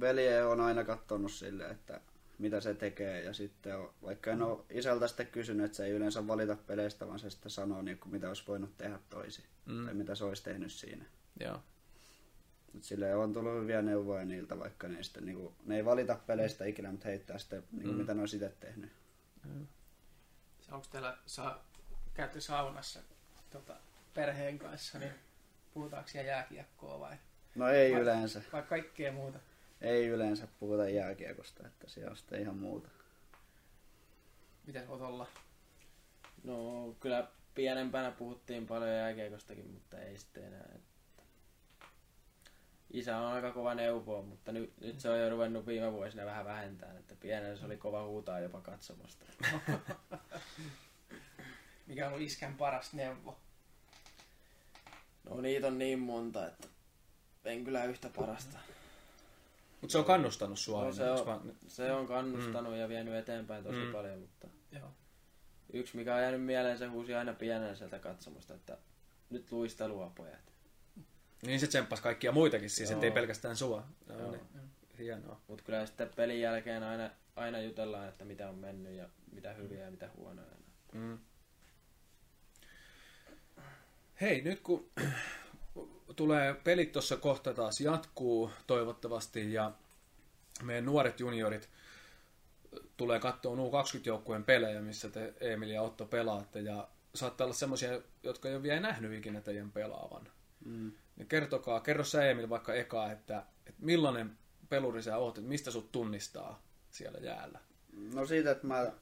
velje 0.00 0.44
on 0.44 0.60
aina 0.60 0.84
katsonut 0.84 1.32
sille, 1.32 1.70
että 1.70 2.00
mitä 2.38 2.60
se 2.60 2.74
tekee. 2.74 3.22
Ja 3.22 3.32
sitten 3.32 3.76
on, 3.76 3.94
vaikka 4.02 4.30
en 4.30 4.42
ole 4.42 4.64
isältä 4.70 5.08
sitten 5.08 5.26
kysynyt, 5.26 5.66
että 5.66 5.76
se 5.76 5.84
ei 5.84 5.92
yleensä 5.92 6.26
valita 6.26 6.56
peleistä, 6.56 7.06
vaan 7.06 7.18
se 7.18 7.30
sitten 7.30 7.50
sanoo, 7.50 7.82
niin 7.82 7.98
kuin, 7.98 8.12
mitä 8.12 8.28
olisi 8.28 8.44
voinut 8.48 8.76
tehdä 8.78 8.98
toisin. 9.10 9.44
Mm. 9.66 9.84
Tai 9.84 9.94
mitä 9.94 10.14
se 10.14 10.24
olisi 10.24 10.42
tehnyt 10.42 10.72
siinä. 10.72 11.04
Joo. 11.40 11.62
Mut 12.72 12.84
sille 12.84 13.14
on 13.14 13.32
tullut 13.32 13.62
hyviä 13.62 13.82
neuvoja 13.82 14.24
niiltä, 14.24 14.58
vaikka 14.58 14.88
ne, 14.88 15.02
sitten, 15.02 15.24
niin 15.24 15.36
kuin, 15.36 15.54
ne 15.64 15.76
ei 15.76 15.84
valita 15.84 16.18
peleistä 16.26 16.64
ikinä, 16.64 16.90
mutta 16.90 17.08
heittää 17.08 17.38
sitten, 17.38 17.64
niin 17.72 17.82
kuin, 17.82 17.94
mm. 17.94 18.00
mitä 18.00 18.14
ne 18.14 18.20
olisi 18.20 18.36
itse 18.36 18.52
tehnyt. 18.60 18.92
Mm. 19.44 19.66
Onko 20.70 20.86
teillä, 20.90 21.18
saa, 21.26 21.64
käyty 22.14 22.40
saunassa 22.40 23.00
tota, 23.50 23.76
perheen 24.14 24.58
kanssa, 24.58 24.98
niin 24.98 25.12
puhutaanko 25.74 26.08
siellä 26.08 26.30
jääkiekkoa 26.30 27.00
vai? 27.00 27.16
No 27.54 27.68
ei 27.68 27.92
vai, 27.92 28.00
yleensä. 28.00 28.42
Vai 28.52 28.62
kaikkea 28.62 29.12
muuta? 29.12 29.38
Ei 29.80 30.06
yleensä 30.06 30.48
puhuta 30.60 30.88
jääkiekosta, 30.88 31.66
että 31.66 31.88
se 31.88 32.06
on 32.06 32.16
sitten 32.16 32.40
ihan 32.40 32.56
muuta. 32.56 32.88
Miten 34.66 34.88
olla? 34.88 35.26
No 36.44 36.96
kyllä 37.00 37.28
pienempänä 37.54 38.10
puhuttiin 38.10 38.66
paljon 38.66 38.90
jääkiekostakin, 38.90 39.70
mutta 39.70 40.00
ei 40.00 40.18
sitten 40.18 40.44
enää. 40.44 40.68
Isä 42.92 43.18
on 43.18 43.32
aika 43.32 43.52
kova 43.52 43.74
neuvoa, 43.74 44.22
mutta 44.22 44.52
nyt, 44.52 44.80
nyt 44.80 45.00
se 45.00 45.10
on 45.10 45.20
jo 45.20 45.30
ruvennut 45.30 45.66
viime 45.66 45.92
vuosina 45.92 46.24
vähän 46.24 46.44
vähentää, 46.44 46.92
että 46.98 47.14
pienellä 47.20 47.56
se 47.56 47.64
oli 47.64 47.76
kova 47.76 48.04
huutaa 48.04 48.40
jopa 48.40 48.60
katsomasta. 48.60 49.26
Mikä 51.88 52.08
on 52.08 52.22
iskän 52.22 52.54
paras 52.54 52.92
neuvo? 52.92 53.38
No 55.24 55.40
niitä 55.40 55.66
on 55.66 55.78
niin 55.78 55.98
monta, 55.98 56.46
että 56.46 56.68
en 57.44 57.64
kyllä 57.64 57.84
yhtä 57.84 58.08
parasta. 58.16 58.58
Mutta 59.80 59.92
se 59.92 59.98
on 59.98 60.04
kannustanut 60.04 60.58
sua 60.58 60.84
No, 60.84 60.92
se, 60.92 61.10
on, 61.10 61.26
vaan? 61.26 61.52
se 61.68 61.92
on 61.92 62.06
kannustanut 62.06 62.76
ja 62.76 62.88
vienyt 62.88 63.14
eteenpäin 63.14 63.64
tosi 63.64 63.78
Mm. 63.78 63.92
paljon, 63.92 64.18
mutta 64.18 64.48
Joo. 64.72 64.90
yksi 65.72 65.96
mikä 65.96 66.14
on 66.14 66.20
jäänyt 66.22 66.42
mieleen, 66.42 66.78
se 66.78 66.86
huusi 66.86 67.14
aina 67.14 67.32
pienenä 67.34 67.74
sieltä 67.74 67.98
katsomusta, 67.98 68.54
että 68.54 68.78
nyt 69.30 69.52
luistelua 69.52 70.12
pojat. 70.14 70.52
Niin 71.42 71.60
se 71.60 71.66
tsemppasi 71.66 72.02
kaikkia 72.02 72.32
muitakin 72.32 72.70
siis, 72.70 72.90
Joo. 72.90 72.96
ettei 72.96 73.10
pelkästään 73.10 73.56
sua. 73.56 73.84
Joo, 74.08 74.18
Joo. 74.18 74.30
niin. 74.30 74.42
Hienoa. 74.98 75.40
Mutta 75.48 75.64
kyllä 75.64 75.86
sitten 75.86 76.10
pelin 76.16 76.40
jälkeen 76.40 76.82
aina, 76.82 77.10
aina 77.36 77.60
jutellaan, 77.60 78.08
että 78.08 78.24
mitä 78.24 78.48
on 78.48 78.54
mennyt 78.54 78.92
ja 78.92 79.08
mitä 79.32 79.52
hyviä 79.52 79.80
ja 79.84 79.90
mitä 79.90 80.10
huonoja. 80.16 80.48
Mm. 80.92 81.18
Hei, 84.20 84.40
nyt 84.42 84.60
kun 84.60 84.90
tulee 86.16 86.54
pelit 86.54 86.92
tuossa 86.92 87.16
kohta 87.16 87.54
taas 87.54 87.80
jatkuu 87.80 88.50
toivottavasti 88.66 89.52
ja 89.52 89.72
meidän 90.62 90.84
nuoret 90.84 91.20
juniorit 91.20 91.68
tulee 92.96 93.20
katsoa 93.20 93.56
U20-joukkueen 93.56 94.44
pelejä, 94.44 94.80
missä 94.80 95.08
te 95.08 95.34
Emil 95.40 95.68
ja 95.68 95.82
Otto 95.82 96.04
pelaatte 96.04 96.60
ja 96.60 96.88
saattaa 97.14 97.44
olla 97.44 97.54
semmoisia, 97.54 98.00
jotka 98.22 98.48
ei 98.48 98.54
ole 98.54 98.62
vielä 98.62 98.80
nähnyt 98.80 99.12
ikinä 99.12 99.40
teidän 99.40 99.72
pelaavan. 99.72 100.28
Mm. 100.64 100.92
Niin 101.16 101.28
kertokaa, 101.28 101.80
kerro 101.80 102.04
sä 102.04 102.30
Emil 102.30 102.48
vaikka 102.48 102.74
eka, 102.74 103.12
että, 103.12 103.42
että 103.66 103.82
millainen 103.84 104.38
peluri 104.68 105.02
sä 105.02 105.16
oot, 105.16 105.38
että 105.38 105.48
mistä 105.48 105.70
sut 105.70 105.92
tunnistaa 105.92 106.62
siellä 106.90 107.18
jäällä. 107.18 107.58
No 108.14 108.26
siitä, 108.26 108.50
että 108.50 108.66
mä 108.66 108.92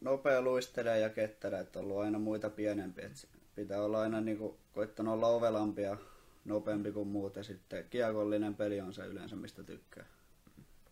nopea 0.00 0.42
luistelen 0.42 1.02
ja 1.02 1.10
ketterä, 1.10 1.60
että 1.60 1.78
on 1.78 1.84
ollut 1.84 1.98
aina 1.98 2.18
muita 2.18 2.50
pienempiä. 2.50 3.06
Et 3.06 3.35
pitää 3.56 3.82
olla 3.82 4.00
aina 4.00 4.20
niinku, 4.20 4.58
koittanut 4.72 5.14
olla 5.14 5.28
ovelampi 5.28 5.82
ja 5.82 5.96
nopeampi 6.44 6.92
kuin 6.92 7.08
muut. 7.08 7.36
Ja 7.36 7.44
sitten 7.44 7.84
kiekollinen 7.90 8.54
peli 8.54 8.80
on 8.80 8.94
se 8.94 9.06
yleensä, 9.06 9.36
mistä 9.36 9.62
tykkää. 9.62 10.04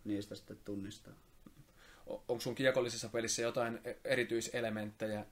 Niistä 0.05 0.35
sitten 0.35 0.59
tunnistaa. 0.65 1.15
Onko 2.07 2.41
sun 2.41 2.55
kiekollisessa 2.55 3.09
pelissä 3.09 3.43
jotain 3.43 3.81
e- 3.85 3.97
erityiselementtejä? 4.05 5.27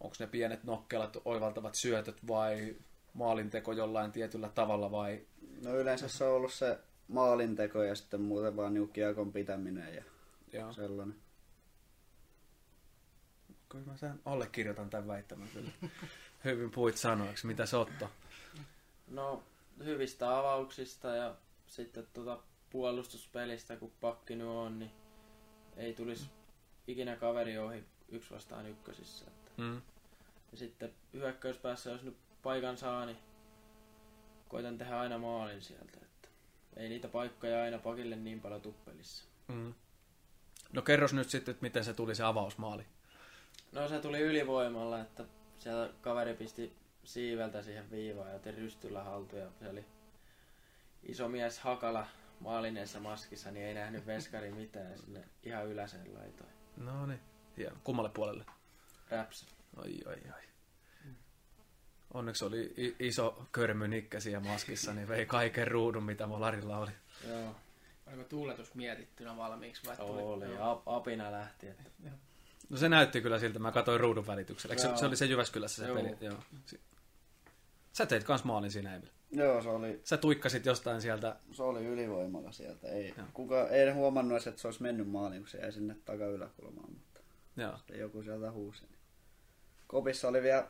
Onko 0.00 0.16
ne 0.18 0.26
pienet 0.26 0.64
nokkelat, 0.64 1.16
oivaltavat 1.24 1.74
syötöt 1.74 2.26
vai 2.28 2.76
maalinteko 3.14 3.72
jollain 3.72 4.12
tietyllä 4.12 4.48
tavalla 4.48 4.90
vai... 4.90 5.26
No 5.64 5.76
yleensä 5.76 6.08
se 6.08 6.24
on 6.24 6.36
ollut 6.36 6.52
se 6.52 6.78
maalinteko 7.08 7.82
ja 7.82 7.94
sitten 7.94 8.20
muuten 8.20 8.56
vaan 8.56 8.74
niinku 8.74 8.92
kiekon 8.92 9.32
pitäminen 9.32 9.94
ja 9.94 10.04
Joo. 10.52 10.72
sellainen. 10.72 11.16
Kyllä 13.68 13.86
mä 13.86 13.96
sen 13.96 14.20
allekirjoitan 14.24 14.90
tämän 14.90 15.06
väittämän 15.06 15.48
kyllä. 15.48 15.70
Hyvin 16.44 16.70
puhuit 16.70 16.96
sanoiksi. 16.96 17.46
Mitä 17.46 17.66
se 17.66 17.76
Otto? 17.76 18.10
No 19.08 19.42
hyvistä 19.84 20.38
avauksista 20.38 21.08
ja 21.08 21.34
sitten 21.66 22.06
tuota 22.14 22.38
puolustuspelistä, 22.70 23.76
kun 23.76 23.92
pakki 24.00 24.36
nyt 24.36 24.46
on, 24.46 24.78
niin 24.78 24.90
ei 25.76 25.94
tulisi 25.94 26.26
ikinä 26.86 27.16
kaveri 27.16 27.58
ohi 27.58 27.84
yksi 28.08 28.30
vastaan 28.30 28.66
ykkösissä. 28.66 29.24
Että. 29.26 29.50
Mm. 29.56 29.82
Ja 30.52 30.58
sitten 30.58 30.92
hyökkäyspäässä, 31.12 31.90
jos 31.90 32.02
nyt 32.02 32.16
paikan 32.42 32.76
saa, 32.76 33.06
niin 33.06 33.18
koitan 34.48 34.78
tehdä 34.78 35.00
aina 35.00 35.18
maalin 35.18 35.62
sieltä. 35.62 35.98
Että 36.02 36.28
ei 36.76 36.88
niitä 36.88 37.08
paikkoja 37.08 37.62
aina 37.62 37.78
pakille 37.78 38.16
niin 38.16 38.40
paljon 38.40 38.60
tuppelissa. 38.60 39.24
Mm. 39.48 39.74
No 40.72 40.82
kerros 40.82 41.12
nyt 41.12 41.30
sitten, 41.30 41.52
että 41.52 41.62
miten 41.62 41.84
se 41.84 41.94
tuli 41.94 42.14
se 42.14 42.22
avausmaali. 42.22 42.86
No 43.72 43.88
se 43.88 44.00
tuli 44.00 44.20
ylivoimalla, 44.20 45.00
että 45.00 45.24
siellä 45.64 45.90
kaveri 46.00 46.34
pisti 46.34 46.76
siiveltä 47.04 47.62
siihen 47.62 47.90
viivaan 47.90 48.28
ja 48.30 48.36
otin 48.36 48.54
rystyllä 48.54 49.02
haltuun 49.04 49.42
ja 49.42 49.48
se 49.58 49.68
oli 49.68 49.84
iso 51.02 51.28
mies 51.28 51.58
Hakala 51.58 52.06
maalineessa 52.40 53.00
maskissa, 53.00 53.50
niin 53.50 53.66
ei 53.66 53.74
nähnyt 53.74 54.06
veskari 54.06 54.50
mitään 54.50 54.90
ja 54.90 54.98
sinne 54.98 55.24
ihan 55.42 55.66
yläseen 55.66 56.14
laitoin. 56.14 56.50
No 56.76 57.06
niin. 57.06 57.20
Hieno. 57.56 57.76
Kummalle 57.84 58.10
puolelle? 58.14 58.44
Raps. 59.10 59.46
Oi, 59.76 59.98
oi, 60.06 60.14
oi. 60.34 60.40
Onneksi 62.14 62.44
oli 62.44 62.74
i- 62.78 62.96
iso 62.98 63.46
körmy 63.52 63.88
nikkä 63.88 64.20
siellä 64.20 64.48
maskissa, 64.48 64.94
niin 64.94 65.08
vei 65.08 65.26
kaiken 65.26 65.68
ruudun, 65.68 66.02
mitä 66.04 66.26
Molarilla 66.26 66.78
oli. 66.78 66.90
Joo, 67.28 67.54
Oliko 68.06 68.24
tuuletus 68.24 68.74
mietittynä 68.74 69.36
valmiiksi 69.36 69.82
vai 69.86 69.96
tuli? 69.96 70.22
oli. 70.22 70.44
Joo. 70.54 70.82
A- 70.86 70.96
apina 70.96 71.32
lähti. 71.32 71.68
Että. 71.68 71.90
No 72.68 72.76
se 72.76 72.88
näytti 72.88 73.20
kyllä 73.20 73.38
siltä, 73.38 73.58
mä 73.58 73.72
katsoin 73.72 74.00
ruudun 74.00 74.26
välityksellä. 74.26 74.76
Se, 74.76 74.96
se 74.96 75.06
oli 75.06 75.16
se 75.16 75.26
Jyväskylässä 75.26 75.82
se 75.82 75.88
Joo. 75.88 75.96
peli? 75.96 76.16
Joo. 76.20 76.38
Sä 77.92 78.06
teit 78.06 78.24
kans 78.24 78.44
maalin 78.44 78.70
siinä, 78.70 78.94
Emil. 78.96 79.08
Joo, 79.30 79.62
se 79.62 79.68
oli, 79.68 80.00
Sä 80.04 80.16
tuikkasit 80.16 80.66
jostain 80.66 81.00
sieltä. 81.00 81.36
se 81.52 81.62
oli 81.62 81.84
ylivoimalla 81.86 82.52
sieltä. 82.52 82.88
Ei, 82.88 83.14
Joo. 83.18 83.26
kuka, 83.34 83.68
ei 83.68 83.90
huomannut 83.90 84.32
edes, 84.32 84.46
että 84.46 84.60
se 84.60 84.68
olisi 84.68 84.82
mennyt 84.82 85.08
maaliin, 85.08 85.42
kun 85.42 85.48
se 85.48 85.58
jäi 85.58 85.72
sinne 85.72 85.96
takayläkulmaan. 86.04 86.90
Mutta 86.92 87.20
Joo. 87.56 87.76
sitten 87.76 87.98
joku 87.98 88.22
sieltä 88.22 88.50
huusi. 88.50 88.82
Kopissa 89.86 90.28
oli 90.28 90.42
vielä 90.42 90.68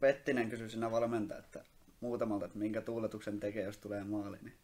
Pettinen 0.00 0.50
kysyi 0.50 0.70
siinä 0.70 0.90
valmentaja, 0.90 1.40
että 1.40 1.64
muutamalta, 2.00 2.46
että 2.46 2.58
minkä 2.58 2.80
tuuletuksen 2.80 3.40
tekee, 3.40 3.64
jos 3.64 3.78
tulee 3.78 4.04
maali. 4.04 4.38
Niin 4.42 4.54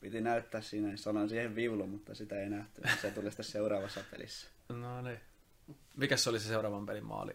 piti 0.00 0.20
näyttää 0.20 0.60
siinä, 0.60 0.88
niin 0.88 0.98
sanoin 0.98 1.28
siihen 1.28 1.54
viulu, 1.54 1.86
mutta 1.86 2.14
sitä 2.14 2.40
ei 2.40 2.50
nähty. 2.50 2.82
Se 3.02 3.10
tuli 3.10 3.30
sitten 3.30 3.44
seuraavassa 3.44 4.00
pelissä. 4.10 4.48
No 4.68 5.02
niin. 5.02 5.20
Mikäs 5.96 6.24
se 6.24 6.30
oli 6.30 6.40
se 6.40 6.48
seuraavan 6.48 6.86
pelin 6.86 7.04
maali? 7.04 7.32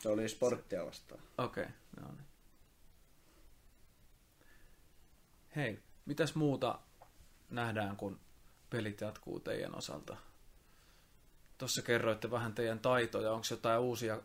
Se 0.00 0.08
oli 0.08 0.28
sporttia 0.28 0.86
vastaan. 0.86 1.20
Okei, 1.38 1.64
okay, 1.64 1.74
no 2.00 2.12
niin. 2.12 2.26
Hei, 5.56 5.82
mitäs 6.04 6.34
muuta 6.34 6.78
nähdään, 7.50 7.96
kun 7.96 8.20
pelit 8.70 9.00
jatkuu 9.00 9.40
teidän 9.40 9.74
osalta? 9.74 10.16
Tuossa 11.58 11.82
kerroitte 11.82 12.30
vähän 12.30 12.54
teidän 12.54 12.78
taitoja. 12.78 13.32
Onko 13.32 13.46
jotain 13.50 13.80
uusia 13.80 14.20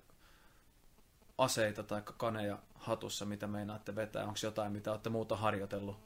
aseita 1.38 1.84
tai 1.84 2.02
kaneja 2.18 2.60
hatussa, 2.76 3.26
mitä 3.26 3.48
meinaatte 3.48 3.96
vetää? 3.96 4.24
Onko 4.24 4.40
jotain, 4.44 4.72
mitä 4.72 4.92
olette 4.92 5.10
muuta 5.10 5.38
harjoitellut? 5.38 5.98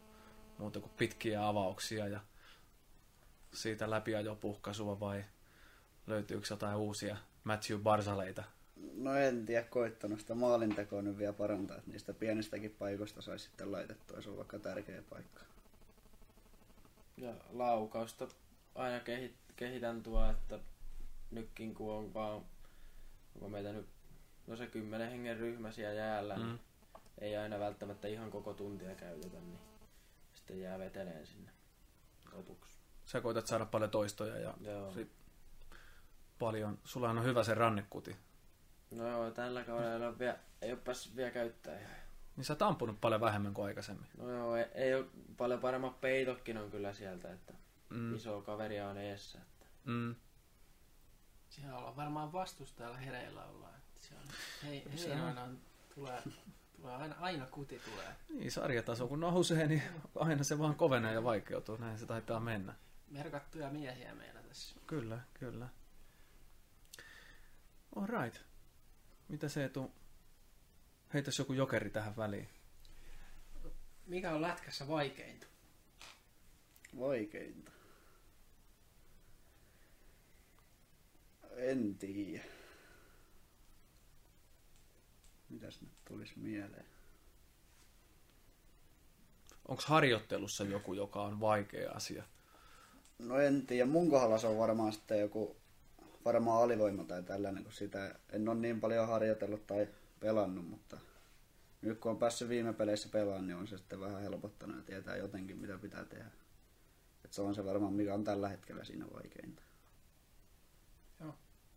Muuta 0.58 0.80
kuin 0.80 0.92
pitkiä 0.98 1.48
avauksia 1.48 2.08
ja 2.08 2.20
siitä 3.54 3.90
läpiajopuhkaisua 3.90 5.00
vai 5.00 5.26
löytyykö 6.08 6.48
jotain 6.50 6.76
uusia 6.78 7.18
Matthew 7.44 7.80
Barsaleita? 7.80 8.44
No 8.94 9.16
en 9.16 9.46
tiedä, 9.46 9.64
koittanut 9.64 10.20
sitä 10.20 10.36
maalintekoa 10.36 11.02
nyt 11.02 11.18
vielä 11.18 11.34
parantaa, 11.34 11.78
että 11.78 11.92
niistä 11.92 12.14
pienistäkin 12.14 12.76
paikoista 12.80 13.22
saisi 13.22 13.46
sitten 13.46 13.72
laitettua, 13.72 14.22
se 14.22 14.30
on 14.30 14.38
vaikka 14.38 14.60
tärkeä 14.60 15.04
paikka. 15.10 15.42
Ja 17.18 17.34
laukausta 17.50 18.28
aina 18.76 19.00
kehit, 19.00 19.36
kehitän 19.56 20.04
tuo, 20.04 20.30
että 20.32 20.60
nytkin 21.32 21.74
kun 21.74 21.92
on 21.92 22.14
vaan, 22.14 22.42
onko 23.36 23.50
meitä 23.50 23.72
nyt, 23.72 23.88
no 24.48 24.56
se 24.56 24.68
kymmenen 24.68 25.12
hengen 25.12 25.38
ryhmä 25.38 25.72
siellä 25.72 25.94
jäällä, 25.94 26.36
mm. 26.36 26.42
Mm. 26.42 26.48
niin 26.48 26.60
ei 27.18 27.38
aina 27.38 27.60
välttämättä 27.60 28.08
ihan 28.08 28.32
koko 28.32 28.54
tuntia 28.54 28.96
käytetä, 28.96 29.38
niin 29.38 29.60
sitten 30.34 30.62
jää 30.62 30.80
veteleen 30.80 31.28
sinne 31.28 31.52
lopuksi. 32.34 32.78
Sä 33.06 33.22
koitat 33.22 33.48
saada 33.48 33.66
paljon 33.66 33.92
toistoja 33.92 34.38
ja 34.38 34.54
Joo. 34.62 34.94
Si- 34.94 35.12
paljon. 36.40 36.80
Sulla 36.84 37.10
on 37.10 37.24
hyvä 37.24 37.44
se 37.44 37.54
rannekuti. 37.54 38.16
No 38.92 39.08
joo, 39.08 39.32
tällä 39.32 39.64
kaudella 39.64 39.92
ei 39.94 40.08
ole, 40.10 40.20
vielä, 40.20 40.38
ei 40.62 40.72
ole 40.72 40.80
päässyt 40.80 41.16
vielä 41.16 41.32
käyttää 41.32 41.80
ihan. 41.80 41.96
Niin 42.36 42.46
sä 42.46 42.54
oot 42.54 42.62
ampunut 42.62 43.02
paljon 43.02 43.22
vähemmän 43.22 43.54
kuin 43.54 43.66
aikaisemmin. 43.66 44.08
No 44.18 44.30
joo, 44.32 44.56
ei, 44.56 44.66
ei 44.74 44.96
ole 44.96 45.06
paljon 45.38 45.60
paremmat 45.60 46.02
peitotkin 46.02 46.58
on 46.58 46.72
kyllä 46.72 46.94
sieltä, 46.94 47.34
että 47.34 47.54
Mm. 47.90 48.16
iso 48.16 48.42
kaveria 48.42 48.90
on 48.90 48.98
eessä. 48.98 49.40
Että. 49.42 49.66
Mm. 49.86 50.16
Siellä 51.50 51.78
ollaan 51.78 51.96
varmaan 51.96 52.34
vastustajalla 52.34 52.98
hereillä 52.98 53.44
ollaan. 53.46 53.74
että 53.78 54.08
Se 54.08 54.16
on, 54.16 54.22
hei, 54.64 54.84
Se 54.96 55.10
hei 55.10 55.20
on. 55.22 55.26
aina 55.28 55.44
on, 55.44 55.60
tulee, 55.96 56.24
tulee 56.76 56.96
aina, 56.96 57.16
aina 57.20 57.46
kuti 57.46 57.82
tulee. 57.86 58.16
Niin, 58.30 58.52
sarjataso 58.52 59.08
kun 59.08 59.20
nousee, 59.20 59.68
niin 59.68 59.84
aina 60.16 60.44
se 60.44 60.60
vaan 60.60 60.76
kovenee 60.76 61.14
ja 61.14 61.24
vaikeutuu. 61.24 61.78
Näin 61.78 61.98
se 62.00 62.06
taitaa 62.06 62.40
mennä. 62.40 62.74
Merkattuja 63.10 63.70
miehiä 63.70 64.16
meillä 64.16 64.42
tässä. 64.42 64.76
Kyllä, 64.88 65.20
kyllä. 65.34 65.68
Alright. 67.96 68.42
Mitä 69.28 69.50
se 69.50 69.64
etu? 69.66 69.92
Heitäs 71.14 71.40
joku 71.40 71.54
jokeri 71.54 71.90
tähän 71.90 72.18
väliin. 72.18 72.50
Mikä 74.06 74.32
on 74.32 74.42
lätkässä 74.42 74.88
vaikeinta? 74.88 75.48
Vaikeinta. 77.00 77.72
En 81.56 81.96
tiedä. 81.98 82.44
Mitäs 85.50 85.82
nyt 85.82 85.92
tulisi 86.06 86.40
mieleen? 86.40 86.86
Onko 89.68 89.84
harjoittelussa 89.86 90.64
joku, 90.64 90.94
joka 90.94 91.22
on 91.22 91.40
vaikea 91.40 91.92
asia? 91.92 92.24
No 93.20 93.40
en 93.40 93.66
tiedä. 93.68 93.86
Mun 93.86 94.10
kohdalla 94.10 94.38
se 94.38 94.48
on 94.48 94.58
varmaan 94.58 94.94
sitten 94.94 95.20
joku 95.20 95.63
varmaan 96.26 96.64
alivoima 96.64 97.04
tai 97.04 97.24
tällainen, 97.24 97.64
kun 97.64 97.74
sitä 97.74 98.16
en 98.30 98.50
ole 98.50 98.60
niin 98.60 98.80
paljon 98.80 99.08
harjoitellut 99.08 99.68
tai 99.68 99.88
pelannut, 100.20 100.70
mutta 100.70 100.98
nyt 101.82 102.00
kun 102.00 102.12
on 102.12 102.18
päässyt 102.20 102.50
viime 102.50 102.74
peleissä 102.74 103.10
pelaamaan, 103.10 103.48
niin 103.48 103.58
on 103.58 103.68
se 103.68 103.78
sitten 103.78 104.00
vähän 104.00 104.22
helpottanut 104.22 104.78
ja 104.78 104.84
tietää 104.84 105.18
jotenkin, 105.18 105.58
mitä 105.58 105.78
pitää 105.78 106.06
tehdä. 106.06 106.32
Et 107.26 107.34
se 107.34 107.42
on 107.42 107.56
se 107.56 107.66
varmaan, 107.66 107.94
mikä 107.94 108.14
on 108.14 108.24
tällä 108.24 108.50
hetkellä 108.50 108.84
siinä 108.84 109.06
vaikeinta. 109.14 109.64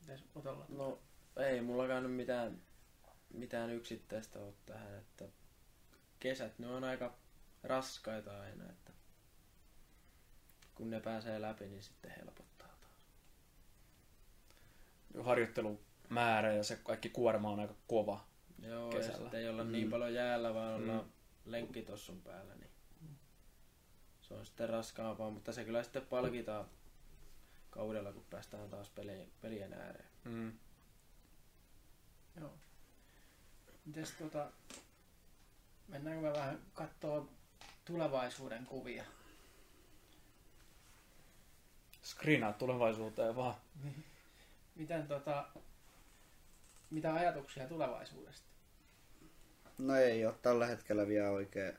Mites 0.06 0.24
Otolla? 0.34 0.66
No 0.68 0.98
ei 1.36 1.60
mullakaan 1.60 2.02
nyt 2.02 2.12
mitään, 2.12 2.62
mitään 3.30 3.70
yksittäistä 3.70 4.38
ole 4.38 4.54
tähän, 4.66 4.94
että 4.94 5.24
kesät 6.18 6.58
ne 6.58 6.66
on 6.66 6.84
aika 6.84 7.14
raskaita 7.62 8.40
aina, 8.40 8.64
että 8.70 8.92
kun 10.74 10.90
ne 10.90 11.00
pääsee 11.00 11.40
läpi, 11.40 11.68
niin 11.68 11.82
sitten 11.82 12.10
helpottaa. 12.10 12.55
Harjoittelumäärä 15.22 16.52
ja 16.52 16.64
se 16.64 16.76
kaikki 16.76 17.08
kuorma 17.08 17.50
on 17.50 17.60
aika 17.60 17.74
kova. 17.86 18.24
Joo, 18.62 18.90
Kesällä. 18.90 19.12
ja 19.12 19.18
sitten 19.18 19.40
ei 19.40 19.48
olla 19.48 19.64
Mm. 19.64 19.72
niin 19.72 19.90
paljon 19.90 20.14
jäällä, 20.14 20.54
vaan 20.54 20.74
ollaan 20.74 21.04
Mm. 21.04 21.10
lenkkitossun 21.44 22.22
päällä, 22.22 22.54
niin 22.54 22.70
se 24.22 24.34
on 24.34 24.46
sitten 24.46 24.68
raskaampaa, 24.68 25.30
mutta 25.30 25.52
se 25.52 25.64
kyllä 25.64 25.82
sitten 25.82 26.06
palkitaan 26.06 26.64
kaudella, 27.70 28.12
kun 28.12 28.24
päästään 28.30 28.70
taas 28.70 28.88
pelien, 28.90 29.28
pelien 29.40 29.72
ääreen. 29.72 30.08
Mm. 30.24 30.52
Joo. 32.40 32.52
Mites 33.84 34.12
tota, 34.12 34.50
mennäänkö 35.88 36.22
me 36.26 36.32
vähän 36.32 36.58
kattoo 36.74 37.28
tulevaisuuden 37.84 38.66
kuvia? 38.66 39.04
Screenaa 42.04 42.52
tulevaisuuteen 42.52 43.36
vaan. 43.36 43.54
Miten 44.76 45.08
tota, 45.08 45.48
mitä 46.90 47.14
ajatuksia 47.14 47.68
tulevaisuudesta? 47.68 48.46
No 49.78 49.96
ei 49.96 50.26
ole 50.26 50.34
tällä 50.42 50.66
hetkellä 50.66 51.08
vielä 51.08 51.30
oikein 51.30 51.74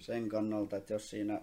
sen 0.00 0.28
kannalta, 0.28 0.76
että 0.76 0.92
jos 0.92 1.10
siinä 1.10 1.40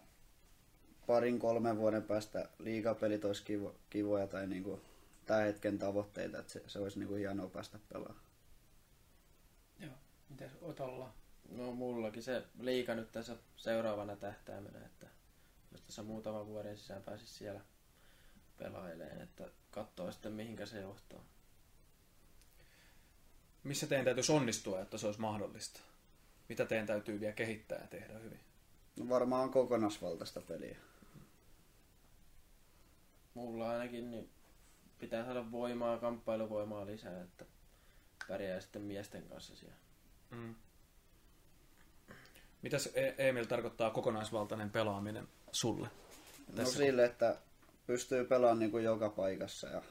parin 1.07 1.39
kolmen 1.39 1.77
vuoden 1.77 2.03
päästä 2.03 2.49
liigapelit 2.59 3.25
olisi 3.25 3.43
kivo, 3.43 3.75
kivoja 3.89 4.27
tai 4.27 4.47
niinku 4.47 4.81
tämän 5.25 5.43
hetken 5.43 5.79
tavoitteita, 5.79 6.39
että 6.39 6.53
se, 6.53 6.63
se 6.67 6.79
olisi 6.79 6.99
niinku 6.99 7.15
hienoa 7.15 7.49
päästä 7.49 7.79
pelaamaan. 7.93 8.25
Mites 10.29 10.51
Otolla? 10.61 11.13
No 11.49 11.71
mullakin 11.71 12.23
se 12.23 12.43
liika 12.59 12.95
nyt 12.95 13.11
tässä 13.11 13.35
seuraavana 13.57 14.15
tähtäimenä, 14.15 14.85
että 14.85 15.07
jos 15.71 15.81
tässä 15.81 16.03
muutaman 16.03 16.47
vuoden 16.47 16.77
sisään 16.77 17.03
pääsisi 17.03 17.33
siellä 17.33 17.61
pelaileen, 18.57 19.21
että 19.21 19.49
katsoo 19.71 20.11
sitten 20.11 20.33
mihinkä 20.33 20.65
se 20.65 20.79
johtaa. 20.79 21.23
Missä 23.63 23.87
teidän 23.87 24.05
täytyisi 24.05 24.31
onnistua, 24.31 24.81
että 24.81 24.97
se 24.97 25.05
olisi 25.05 25.21
mahdollista? 25.21 25.79
Mitä 26.49 26.65
teidän 26.65 26.87
täytyy 26.87 27.19
vielä 27.19 27.33
kehittää 27.33 27.81
ja 27.81 27.87
tehdä 27.87 28.19
hyvin? 28.19 28.39
No 28.95 29.09
varmaan 29.09 29.49
kokonaisvaltaista 29.51 30.41
peliä. 30.41 30.77
Mulla 33.33 33.69
ainakin 33.69 34.11
niin 34.11 34.29
pitää 34.99 35.25
saada 35.25 35.51
voimaa, 35.51 35.97
kamppailuvoimaa 35.97 36.85
lisää, 36.85 37.21
että 37.21 37.45
pärjää 38.27 38.61
sitten 38.61 38.81
miesten 38.81 39.23
kanssa 39.29 39.55
siellä. 39.55 39.75
Mm. 40.31 40.55
Mitäs 42.61 42.89
E- 42.93 43.15
Emil 43.17 43.45
tarkoittaa 43.45 43.89
kokonaisvaltainen 43.89 44.69
pelaaminen 44.69 45.27
sulle? 45.51 45.87
No 46.47 46.55
Tässä- 46.55 46.77
sille, 46.77 47.05
että 47.05 47.37
pystyy 47.87 48.25
pelaamaan 48.25 48.59
niinku 48.59 48.77
joka 48.77 49.09
paikassa 49.09 49.67
ja 49.67 49.81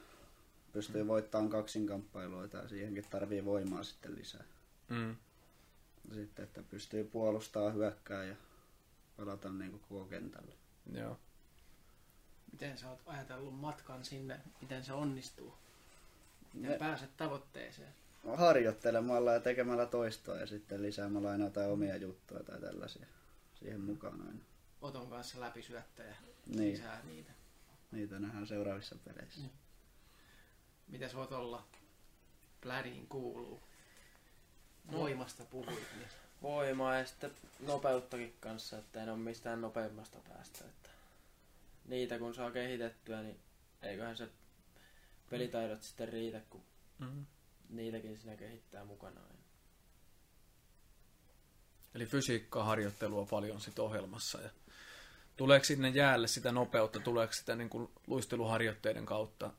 pystyy 0.73 1.03
Mm. 1.03 1.07
voittamaan 1.07 1.49
kaksinkamppailuita 1.49 2.57
ja 2.57 2.69
siihenkin 2.69 3.05
tarvii 3.09 3.45
voimaa 3.45 3.83
sitten 3.83 4.15
lisää. 4.15 4.43
Mm. 4.89 5.15
Sitten, 6.13 6.43
että 6.45 6.63
pystyy 6.69 7.03
puolustamaan, 7.03 7.73
hyökkää 7.73 8.23
ja 8.23 8.35
pelata 9.17 9.49
niinku 9.49 9.79
koko 9.89 10.05
kentällä. 10.05 10.53
Joo. 10.93 11.19
Miten 12.51 12.77
sä 12.77 12.89
oot 12.89 12.99
ajatellut 13.05 13.59
matkan 13.59 14.05
sinne? 14.05 14.39
Miten 14.61 14.83
se 14.83 14.93
onnistuu? 14.93 15.53
Miten 16.53 16.71
Me- 16.71 16.77
pääset 16.77 17.17
tavoitteeseen? 17.17 17.93
harjoittelemalla 18.37 19.33
ja 19.33 19.39
tekemällä 19.39 19.85
toistoa 19.85 20.35
ja 20.37 20.47
sitten 20.47 20.81
lisäämällä 20.81 21.29
aina 21.29 21.43
jotain 21.43 21.71
omia 21.71 21.95
juttuja 21.97 22.43
tai 22.43 22.61
tällaisia 22.61 23.05
siihen 23.59 23.81
mukaan 23.81 24.21
aina. 24.27 24.39
Oton 24.81 25.09
kanssa 25.09 25.39
läpisyöttäjä. 25.39 26.15
Niin, 26.55 26.73
Lisää 26.73 27.01
niitä. 27.05 27.31
Niitä 27.95 28.19
nähdään 28.19 28.47
seuraavissa 28.47 28.95
peleissä. 29.05 29.39
Niin. 29.41 29.51
Mites 30.87 31.15
Otolla 31.15 31.65
plädiin 32.61 33.07
kuuluu? 33.07 33.61
No. 34.91 34.97
Voimasta 34.99 35.45
puhuit, 35.45 35.87
niin 35.97 36.07
Voimaa 36.41 36.95
ja 36.97 37.05
sitten 37.05 37.31
nopeuttakin 37.59 38.35
kanssa, 38.39 38.77
että 38.77 39.03
en 39.03 39.09
ole 39.09 39.17
mistään 39.17 39.61
nopeimmasta 39.61 40.17
päästä. 40.29 40.65
Että 40.65 40.89
niitä 41.85 42.19
kun 42.19 42.35
saa 42.35 42.51
kehitettyä, 42.51 43.21
niin 43.21 43.39
eiköhän 43.81 44.17
se 44.17 44.29
pelitaidot 45.29 45.83
sitten 45.83 46.09
riitä, 46.09 46.41
kun 46.49 46.63
Mm. 46.99 47.25
niitäkin 47.69 48.17
siinä 48.17 48.37
kehittää 48.37 48.85
mukanaan. 48.85 49.35
Eli 51.95 52.05
fysiikkaa 52.05 52.63
harjoittelua 52.63 53.25
paljon 53.29 53.61
sit 53.61 53.79
ohjelmassa. 53.79 54.41
Ja 54.41 54.49
tuleeko 55.37 55.65
sinne 55.65 55.89
jäälle 55.89 56.27
sitä 56.27 56.51
nopeutta, 56.51 56.99
tuleeko 56.99 57.33
sitä 57.33 57.55
niin 57.55 57.69
kuin 57.69 57.89
luisteluharjoitteiden 58.07 59.05
kautta, 59.05 59.51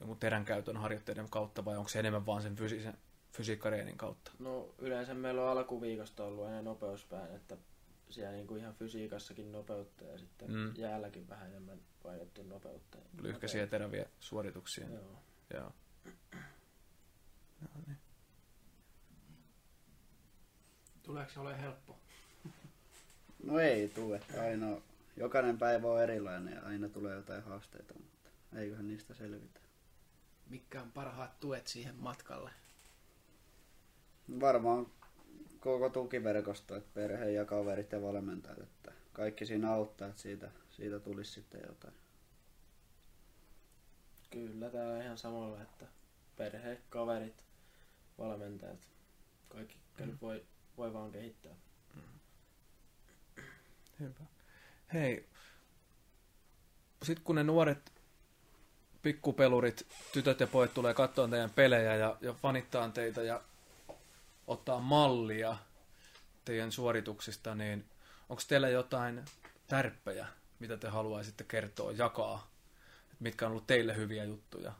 jonkun 0.00 0.18
teränkäytön 0.18 0.76
harjoitteiden 0.76 1.30
kautta, 1.30 1.64
vai 1.64 1.76
onko 1.76 1.88
se 1.88 1.98
enemmän 1.98 2.26
vaan 2.26 2.42
sen 2.42 2.56
fysiisen, 2.56 2.98
fysiikkareenin 3.32 3.96
kautta? 3.98 4.32
No 4.38 4.74
yleensä 4.78 5.14
meillä 5.14 5.42
on 5.44 5.48
alkuviikosta 5.58 6.24
ollut 6.24 6.44
aina 6.44 6.62
nopeuspään, 6.62 7.34
että 7.34 7.56
siellä 8.10 8.32
niinku 8.32 8.56
ihan 8.56 8.74
fysiikassakin 8.74 9.52
nopeutta 9.52 10.04
ja 10.04 10.18
sitten 10.18 10.50
Mm. 10.50 10.72
jäälläkin 10.76 11.28
vähän 11.28 11.48
enemmän 11.48 11.78
painettu 12.02 12.42
nopeutta. 12.42 12.98
Lyhkäisiä 13.22 13.66
teräviä 13.66 14.06
suorituksia. 14.20 14.86
Joo. 14.88 15.22
Joo. 15.54 15.72
Joo, 17.62 17.82
niin. 17.86 17.98
tuleeko 21.02 21.30
se 21.32 21.40
ole 21.40 21.60
helppo? 21.60 21.97
No 23.48 23.58
ei 23.58 23.88
tule, 23.88 24.16
että 24.16 24.42
aina, 24.42 24.66
jokainen 25.16 25.58
päivä 25.58 25.88
on 25.88 26.02
erilainen 26.02 26.54
ja 26.54 26.62
aina 26.62 26.88
tulee 26.88 27.16
jotain 27.16 27.42
haasteita, 27.42 27.94
mutta 27.94 28.30
eiköhän 28.58 28.88
niistä 28.88 29.14
selvitä. 29.14 29.60
Mitkä 30.50 30.82
on 30.82 30.92
parhaat 30.92 31.40
tuet 31.40 31.66
siihen 31.66 31.96
matkalle? 31.96 32.50
Varmaan 34.40 34.86
koko 35.60 35.90
tukiverkosto, 35.90 36.76
että 36.76 36.90
perhe 36.94 37.30
ja 37.30 37.44
kaverit 37.44 37.92
ja 37.92 38.02
valmentajat, 38.02 38.58
että 38.58 38.92
kaikki 39.12 39.46
siinä 39.46 39.72
auttaa, 39.72 40.08
että 40.08 40.22
siitä, 40.22 40.50
siitä 40.70 41.00
tulisi 41.00 41.32
sitten 41.32 41.60
jotain. 41.66 41.94
Kyllä 44.30 44.70
täällä 44.70 45.04
ihan 45.04 45.18
samalla, 45.18 45.62
että 45.62 45.86
perhe, 46.36 46.80
kaverit, 46.90 47.44
valmentajat, 48.18 48.88
kaikki 49.48 49.76
mm. 50.00 50.18
voi, 50.20 50.44
voi 50.76 50.92
vaan 50.92 51.12
kehittää. 51.12 51.54
Hyvä. 54.00 54.24
Hei, 54.92 55.28
sitten 57.02 57.24
kun 57.24 57.36
ne 57.36 57.44
nuoret 57.44 57.92
pikkupelurit, 59.02 59.86
tytöt 60.12 60.40
ja 60.40 60.46
pojat 60.46 60.74
tulee 60.74 60.94
katsoa 60.94 61.28
teidän 61.28 61.50
pelejä 61.50 61.96
ja, 61.96 62.16
ja 62.20 62.32
fanittaa 62.32 62.88
teitä 62.88 63.22
ja 63.22 63.42
ottaa 64.46 64.80
mallia 64.80 65.56
teidän 66.44 66.72
suorituksista, 66.72 67.54
niin 67.54 67.84
onko 68.28 68.42
teillä 68.48 68.68
jotain 68.68 69.24
tärppejä, 69.66 70.26
mitä 70.58 70.76
te 70.76 70.88
haluaisitte 70.88 71.44
kertoa, 71.44 71.92
jakaa, 71.92 72.50
että 73.02 73.16
mitkä 73.20 73.46
on 73.46 73.50
ollut 73.52 73.66
teille 73.66 73.96
hyviä 73.96 74.24
juttuja 74.24 74.72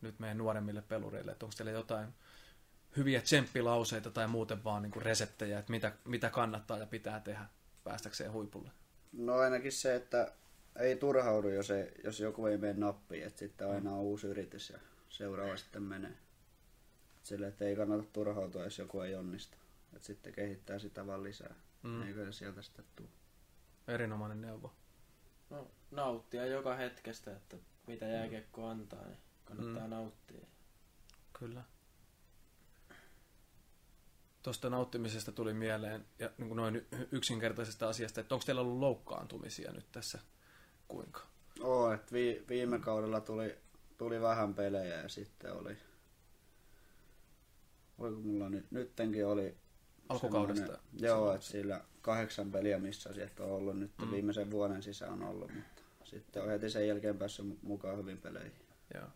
nyt 0.00 0.18
meidän 0.18 0.38
nuoremmille 0.38 0.82
pelureille, 0.82 1.32
onko 1.32 1.54
teillä 1.56 1.72
jotain 1.72 2.14
hyviä 2.96 3.20
tsemppilauseita 3.20 4.10
tai 4.10 4.28
muuten 4.28 4.64
vaan 4.64 4.82
niin 4.82 5.02
reseptejä, 5.02 5.58
että 5.58 5.70
mitä, 5.70 5.92
mitä 6.04 6.30
kannattaa 6.30 6.78
ja 6.78 6.86
pitää 6.86 7.20
tehdä 7.20 7.46
päästäkseen 7.90 8.32
huipulle. 8.32 8.70
No 9.12 9.34
ainakin 9.34 9.72
se, 9.72 9.94
että 9.94 10.32
ei 10.78 10.96
turhaudu, 10.96 11.48
jos, 11.48 11.70
ei, 11.70 11.92
jos 12.04 12.20
joku 12.20 12.46
ei 12.46 12.58
mene 12.58 12.72
nappiin, 12.72 13.24
että 13.26 13.38
sitten 13.38 13.70
aina 13.70 13.92
on 13.92 13.98
uusi 13.98 14.26
yritys 14.26 14.70
ja 14.70 14.78
seuraava 15.08 15.56
sitten 15.56 15.82
menee. 15.82 16.12
Sille, 17.22 17.46
että 17.46 17.64
ei 17.64 17.76
kannata 17.76 18.04
turhautua, 18.12 18.64
jos 18.64 18.78
joku 18.78 19.00
ei 19.00 19.14
onnistu. 19.14 19.56
Että 19.92 20.06
sitten 20.06 20.32
kehittää 20.32 20.78
sitä 20.78 21.06
vaan 21.06 21.22
lisää. 21.22 21.54
Mm. 21.82 21.90
Mm. 21.90 22.02
Eikö 22.02 22.24
se 22.24 22.32
sieltä 22.32 22.62
sitten 22.62 22.84
tule. 22.96 23.08
Erinomainen 23.88 24.40
neuvo. 24.40 24.72
No, 25.50 25.70
nauttia 25.90 26.46
joka 26.46 26.74
hetkestä, 26.76 27.36
että 27.36 27.56
mitä 27.86 28.06
jääkiekko 28.06 28.66
antaa, 28.66 29.04
niin 29.06 29.18
kannattaa 29.44 29.74
Mm. 29.74 29.82
mm. 29.82 29.90
nauttia. 29.90 30.46
Kyllä. 31.38 31.62
Tuosta 34.42 34.70
nauttimisesta 34.70 35.32
tuli 35.32 35.54
mieleen, 35.54 36.04
ja 36.18 36.30
niin 36.38 36.48
kuin 36.48 36.56
noin 36.56 36.86
yksinkertaisesta 37.12 37.88
asiasta, 37.88 38.20
että 38.20 38.34
onko 38.34 38.44
teillä 38.46 38.60
ollut 38.60 38.78
loukkaantumisia 38.78 39.72
nyt 39.72 39.86
tässä 39.92 40.18
kuinka? 40.88 41.20
Oo, 41.60 41.92
että 41.92 42.12
vi, 42.12 42.44
viime 42.48 42.78
kaudella 42.78 43.20
tuli, 43.20 43.58
tuli 43.98 44.20
vähän 44.20 44.54
pelejä 44.54 44.94
ja 45.02 45.08
sitten 45.08 45.52
oli, 45.52 45.76
Voiko 47.98 48.20
mulla 48.20 48.48
nyt, 48.48 48.70
nyttenkin 48.70 49.26
oli 49.26 49.56
Alkukaudesta. 50.08 50.66
semmoinen- 50.66 50.84
Joo, 51.08 51.34
että 51.34 51.46
sillä 51.46 51.84
kahdeksan 52.02 52.50
peliä, 52.52 52.78
missä 52.78 53.08
olisi 53.08 53.22
ehkä 53.22 53.42
ollut 53.44 53.78
nyt 53.78 53.90
mm. 53.98 54.10
viimeisen 54.10 54.50
vuoden 54.50 54.82
sisään 54.82 55.22
ollut, 55.22 55.50
mutta 55.54 55.82
sitten 56.04 56.42
on 56.42 56.48
heti 56.48 56.70
sen 56.70 56.88
jälkeen 56.88 57.18
päässyt 57.18 57.46
mu- 57.46 57.58
mukaan 57.62 57.98
hyvin 57.98 58.18
peleihin. 58.18 58.52
Joo. 58.94 59.06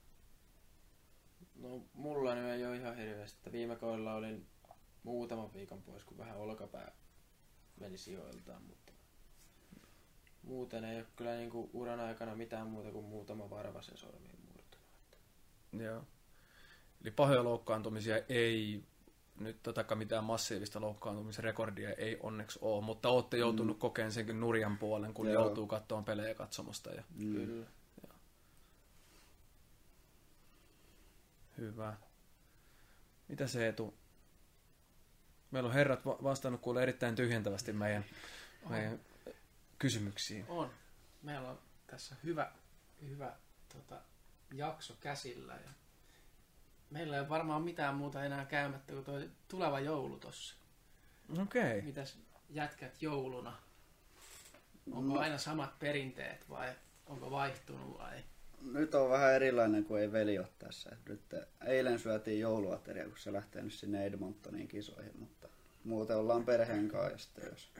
No 1.55 1.83
mulla 1.95 2.35
nyt 2.35 2.45
ei 2.45 2.67
ole 2.67 2.77
ihan 2.77 2.97
hirveästi. 2.97 3.39
että 3.39 3.53
Viime 3.53 3.77
kaudella 3.77 4.15
olin 4.15 4.47
muutaman 5.05 5.55
viikon 5.55 5.83
pois, 5.83 6.05
kun 6.05 6.19
vähän 6.19 6.37
olkapää 6.37 6.93
meni 7.81 7.99
sijoiltaan, 7.99 8.63
mutta 8.63 8.93
muuten 10.43 10.85
ei 10.85 10.97
ole 10.97 11.07
kyllä 11.17 11.37
niinku 11.37 11.71
uran 11.73 12.01
aikana 12.01 12.35
mitään 12.35 12.67
muuta 12.67 12.91
kuin 12.91 13.05
muutama 13.05 13.51
varvasen 13.51 13.97
sormiin 13.97 14.39
murtunut. 14.47 14.87
Joo. 15.73 16.05
Eli 17.03 17.11
pahoja 17.11 17.45
loukkaantumisia 17.45 18.17
ei, 18.29 18.85
nyt 19.41 19.63
tota 19.63 19.95
mitään 19.95 20.25
massiivista 20.25 20.81
loukkaantumisrekordia 20.81 21.93
ei 21.93 22.19
onneksi 22.23 22.59
ole, 22.63 22.85
mutta 22.85 23.09
olette 23.09 23.37
joutunut 23.37 23.77
mm. 23.77 23.81
kokeen 23.81 24.13
senkin 24.13 24.41
nurjan 24.41 24.79
puolen, 24.79 25.15
kun 25.15 25.27
Joo. 25.27 25.45
joutuu 25.45 25.67
katsomaan 25.67 26.05
pelejä 26.05 26.35
katsomosta. 26.35 26.91
Ja 26.91 27.03
Mm. 27.15 27.35
Kyllä. 27.35 27.67
hyvä. 31.59 31.97
Mitä 33.29 33.47
se 33.47 33.69
etu? 33.69 33.95
Meillä 35.55 35.67
on 35.69 35.75
herrat 35.75 36.07
va- 36.07 36.19
vastannut 36.23 36.61
kuule 36.61 36.83
erittäin 36.83 37.15
tyhjentävästi 37.17 37.73
meidän, 37.73 38.05
meidän 38.69 39.01
kysymyksiin. 39.79 40.45
On. 40.49 40.71
Meillä 41.23 41.49
on 41.51 41.59
tässä 41.87 42.15
hyvä, 42.25 42.53
hyvä 43.09 43.33
tota, 43.73 44.01
jakso 44.53 44.97
käsillä. 45.01 45.53
Ja 45.55 45.71
meillä 46.91 47.17
ei 47.19 47.29
varmaan 47.29 47.63
mitään 47.63 47.95
muuta 47.95 48.25
enää 48.25 48.45
käymättä 48.45 48.93
kuin 48.93 49.05
tuo 49.05 49.21
tuleva 49.49 49.81
joulu 49.81 50.19
tossa. 50.19 50.55
Okei. 51.43 51.63
Okay. 51.63 51.83
Mitäs 51.83 52.19
jätkät 52.51 53.03
jouluna? 53.03 53.57
Onko 54.93 55.15
No. 55.15 55.21
aina 55.21 55.39
samat 55.39 55.79
perinteet 55.79 56.51
vai 56.51 56.73
onko 57.07 57.31
vaihtunut 57.31 57.99
vai? 57.99 58.25
Nyt 58.73 58.95
on 58.95 59.11
vähän 59.11 59.35
erilainen 59.35 59.85
kuin 59.85 60.03
ei 60.03 60.13
veli 60.13 60.39
ole 60.39 60.49
tässä. 60.59 60.97
Nyt 61.09 61.21
eilen 61.67 61.99
syötiin 61.99 62.41
jouluateria, 62.41 63.09
kun 63.09 63.19
se 63.19 63.33
lähtee 63.33 63.63
nyt 63.63 63.73
sinne 63.73 64.07
Edmontoniin 64.07 64.69
kisoihin, 64.69 65.13
mutta 65.19 65.49
muuten 65.85 66.17
ollaan 66.17 66.45
perheen 66.45 66.89
kanssa 66.89 67.41
jos... 67.51 67.73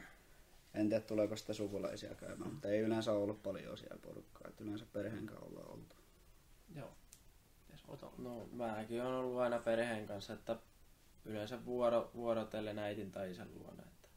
En 0.73 0.89
tiedä 0.89 1.05
tuleeko 1.05 1.35
sitä 1.35 1.53
sukulaisia 1.53 2.15
käymään, 2.15 2.53
mutta 2.53 2.67
ei 2.67 2.79
yleensä 2.79 3.11
ollut 3.11 3.43
paljon 3.43 3.77
siellä 3.77 3.97
porukkaa. 4.01 4.47
Et 4.47 4.61
yleensä 4.61 4.85
perheen 4.93 5.25
kanssa 5.25 5.45
ollaan 5.45 5.71
oltu. 5.71 5.95
Joo. 6.75 6.95
No 8.17 8.47
mäkin 8.51 9.01
on 9.01 9.13
ollut 9.13 9.39
aina 9.39 9.59
perheen 9.59 10.07
kanssa, 10.07 10.33
että 10.33 10.55
yleensä 11.25 11.65
vuoro, 11.65 12.11
vuorotellen 12.15 12.79
äitin 12.79 13.11
tai 13.11 13.31
isän 13.31 13.49
luona. 13.55 13.83
Että 13.83 14.07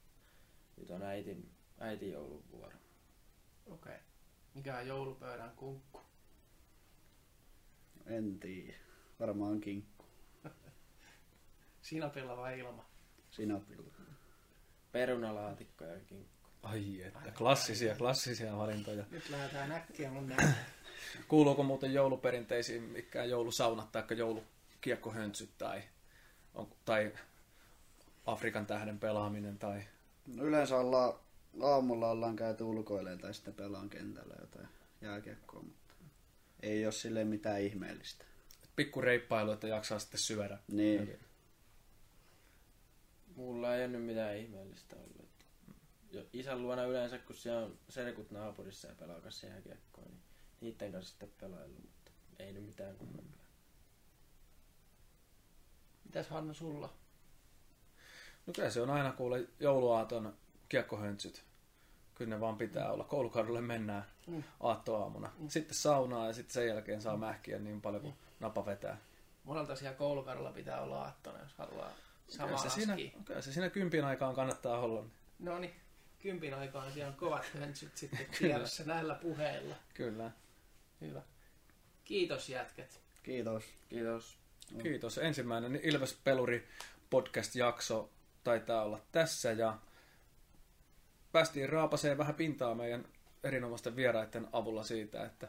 nyt 0.77 0.91
on 0.91 1.03
äitin, 1.03 1.51
äitin 1.79 2.13
joulun 2.13 2.45
vuoro. 2.53 2.77
Okei. 3.67 3.93
Okay. 3.93 4.05
Mikä 4.55 4.79
on 4.79 4.87
joulupöydän 4.87 5.53
kunkku? 5.57 6.01
En 8.09 8.39
tiedä. 8.39 8.75
Varmaan 9.21 9.61
kinkku. 9.61 10.05
Sinapilla 11.83 12.37
vai 12.37 12.59
ilma? 12.59 12.85
Sinapilla. 13.31 13.93
Perunalaatikko 14.93 15.85
ja 15.85 16.01
kinkku. 16.07 16.49
Ai 16.63 17.03
että, 17.03 17.31
klassisia, 17.31 17.95
klassisia 17.95 18.57
valintoja. 18.57 19.05
Nyt 19.11 19.31
lähdetään 19.31 19.73
äkkiä 19.73 20.11
mun 20.11 20.29
näkemään. 20.29 20.67
Kuuluuko 21.29 21.63
muuten 21.63 21.93
jouluperinteisiin 21.93 22.83
mikään 22.83 23.31
joulusaunat 23.31 23.93
tai 23.93 24.03
joulukiekkohöntsyt 24.17 25.51
tai, 25.59 25.83
on, 26.55 26.69
tai 26.85 27.13
Afrikan 28.27 28.67
tähden 28.67 28.99
pelaaminen 28.99 29.59
tai... 29.59 29.83
No 30.27 30.45
yleensä 30.45 30.77
ollaan, 30.77 31.15
aamulla 31.63 32.11
ollaan 32.11 32.37
käyty 32.37 32.65
ulkoilemaan 32.65 33.19
tai 33.19 33.35
sitten 33.35 33.55
pelaan 33.55 33.91
kentällä 33.91 34.35
jotain 34.41 34.69
jääkiekkoa, 35.01 35.65
ei 36.61 36.87
ole 36.87 36.93
sille 36.93 37.25
mitään 37.25 37.61
ihmeellistä. 37.61 38.25
Pikku 38.77 39.01
reippailu, 39.01 39.53
että 39.53 39.69
jaksaa 39.69 39.99
sitten 39.99 40.21
syödä. 40.21 40.59
Niin, 40.73 41.19
Mulla 43.37 43.75
ei 43.75 43.85
ole 43.85 43.89
nyt 43.89 44.05
mitään 44.05 44.37
ihmeellistä 44.37 44.97
ollut. 44.97 45.21
että 45.21 45.45
Jo 46.11 46.27
isän 46.33 46.63
luona 46.63 46.85
yleensä, 46.85 47.19
kun 47.19 47.37
siellä 47.37 47.67
on 47.67 47.79
serkut 47.89 48.31
naapurissa 48.31 48.89
ja 48.89 48.95
pelaa 48.95 49.21
kanssa 49.21 49.47
jääkiekkoa, 49.47 50.05
niin 50.05 50.21
niiden 50.61 50.93
kanssa 50.93 51.11
sitten 51.11 51.33
pelaillut, 51.41 51.83
mutta 51.83 52.11
ei 52.39 52.53
nyt 52.53 52.67
mitään 52.67 52.97
kummempaa. 52.97 53.47
Mitäs 56.05 56.29
Hannu 56.29 56.55
sulla? 56.55 56.93
No 58.47 58.53
kyllä 58.53 58.71
se 58.71 58.81
on 58.81 58.91
aina 58.91 59.13
kuule 59.13 59.49
jouluaaton 59.61 60.37
kiekkohöntsyt. 60.69 61.48
Kyllä 62.19 62.35
ne 62.35 62.41
vaan 62.41 62.57
pitää 62.57 62.93
olla. 62.93 63.05
Koulukadulle 63.05 63.61
mennään 63.61 64.05
Mm. 64.27 64.43
aattoaamuna. 64.61 65.31
Sitten 65.49 65.75
saunaa 65.75 66.27
ja 66.27 66.33
sitten 66.33 66.55
sen 66.55 66.67
jälkeen 66.69 67.03
saa 67.03 67.17
mähkiä 67.17 67.59
niin 67.59 67.81
paljon 67.81 68.03
kuin 68.03 68.15
napa 68.41 68.67
vetää. 68.67 68.97
Monelta 69.45 69.77
siellä 69.77 69.97
koulukadulla 69.99 70.53
pitää 70.53 70.81
olla 70.83 71.03
aattona, 71.03 71.39
jos 71.39 71.55
haluaa 71.59 71.91
Kyllä 72.27 72.39
samaa 72.39 72.59
se, 72.59 72.71
siinä, 72.71 72.97
kyllä 73.25 73.41
se 73.43 73.53
siinä 73.53 73.71
kympin 73.71 74.05
aikaan 74.05 74.35
kannattaa 74.35 74.79
olla. 74.79 75.05
No 75.39 75.59
niin, 75.59 75.75
kympin 76.19 76.55
aikaan 76.55 76.93
siellä 76.93 77.11
on 77.11 77.17
kovat 77.19 77.45
höntsyt 77.61 77.97
sitten 77.97 78.27
tiedossa 78.39 78.85
näillä 78.85 79.15
puheilla. 79.15 79.75
Kyllä. 79.95 80.31
Hyvä. 81.01 81.23
Kiitos 82.05 82.49
jätkät. 82.49 83.01
kiitos. 83.23 83.65
Kiitos. 83.89 84.39
Kiitos. 84.83 85.19
Ensimmäinen 85.19 85.81
Ilves 85.83 86.19
Peluri 86.25 86.69
podcast-jakso 87.11 88.11
taitaa 88.45 88.83
olla 88.83 89.01
tässä 89.13 89.53
ja 89.53 89.79
päästiin 91.33 91.69
raapaseen 91.69 92.19
vähän 92.19 92.35
pintaa 92.35 92.75
meidän 92.75 93.05
erinomaisten 93.45 93.97
vieraiden 93.97 94.49
avulla 94.53 94.83
siitä, 94.83 95.25
että, 95.25 95.49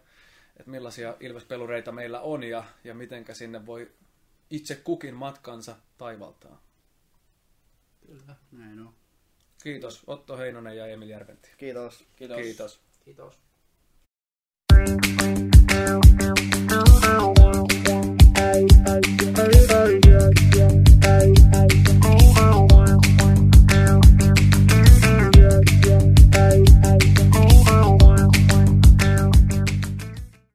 että 0.60 0.72
millaisia 0.72 1.16
Ilves-pelureita 1.20 1.92
meillä 1.92 2.22
on 2.22 2.44
ja, 2.44 2.64
ja 2.84 2.94
mitenkä 2.94 3.34
sinne 3.34 3.66
voi 3.66 3.92
itse 4.50 4.76
kukin 4.76 5.16
matkansa 5.16 5.76
taivaltaa. 5.98 6.62
Kyllä. 8.08 8.36
Näin 8.52 8.80
on. 8.80 8.94
Kiitos 9.64 10.04
Otto 10.08 10.38
Heinonen 10.38 10.78
ja 10.78 10.88
Emil 10.88 11.10
Järventi. 11.10 11.50
Kiitos. 11.58 12.06
Kiitos. 12.16 12.38
Kiitos. 12.38 12.80
Kiitos. 13.06 13.40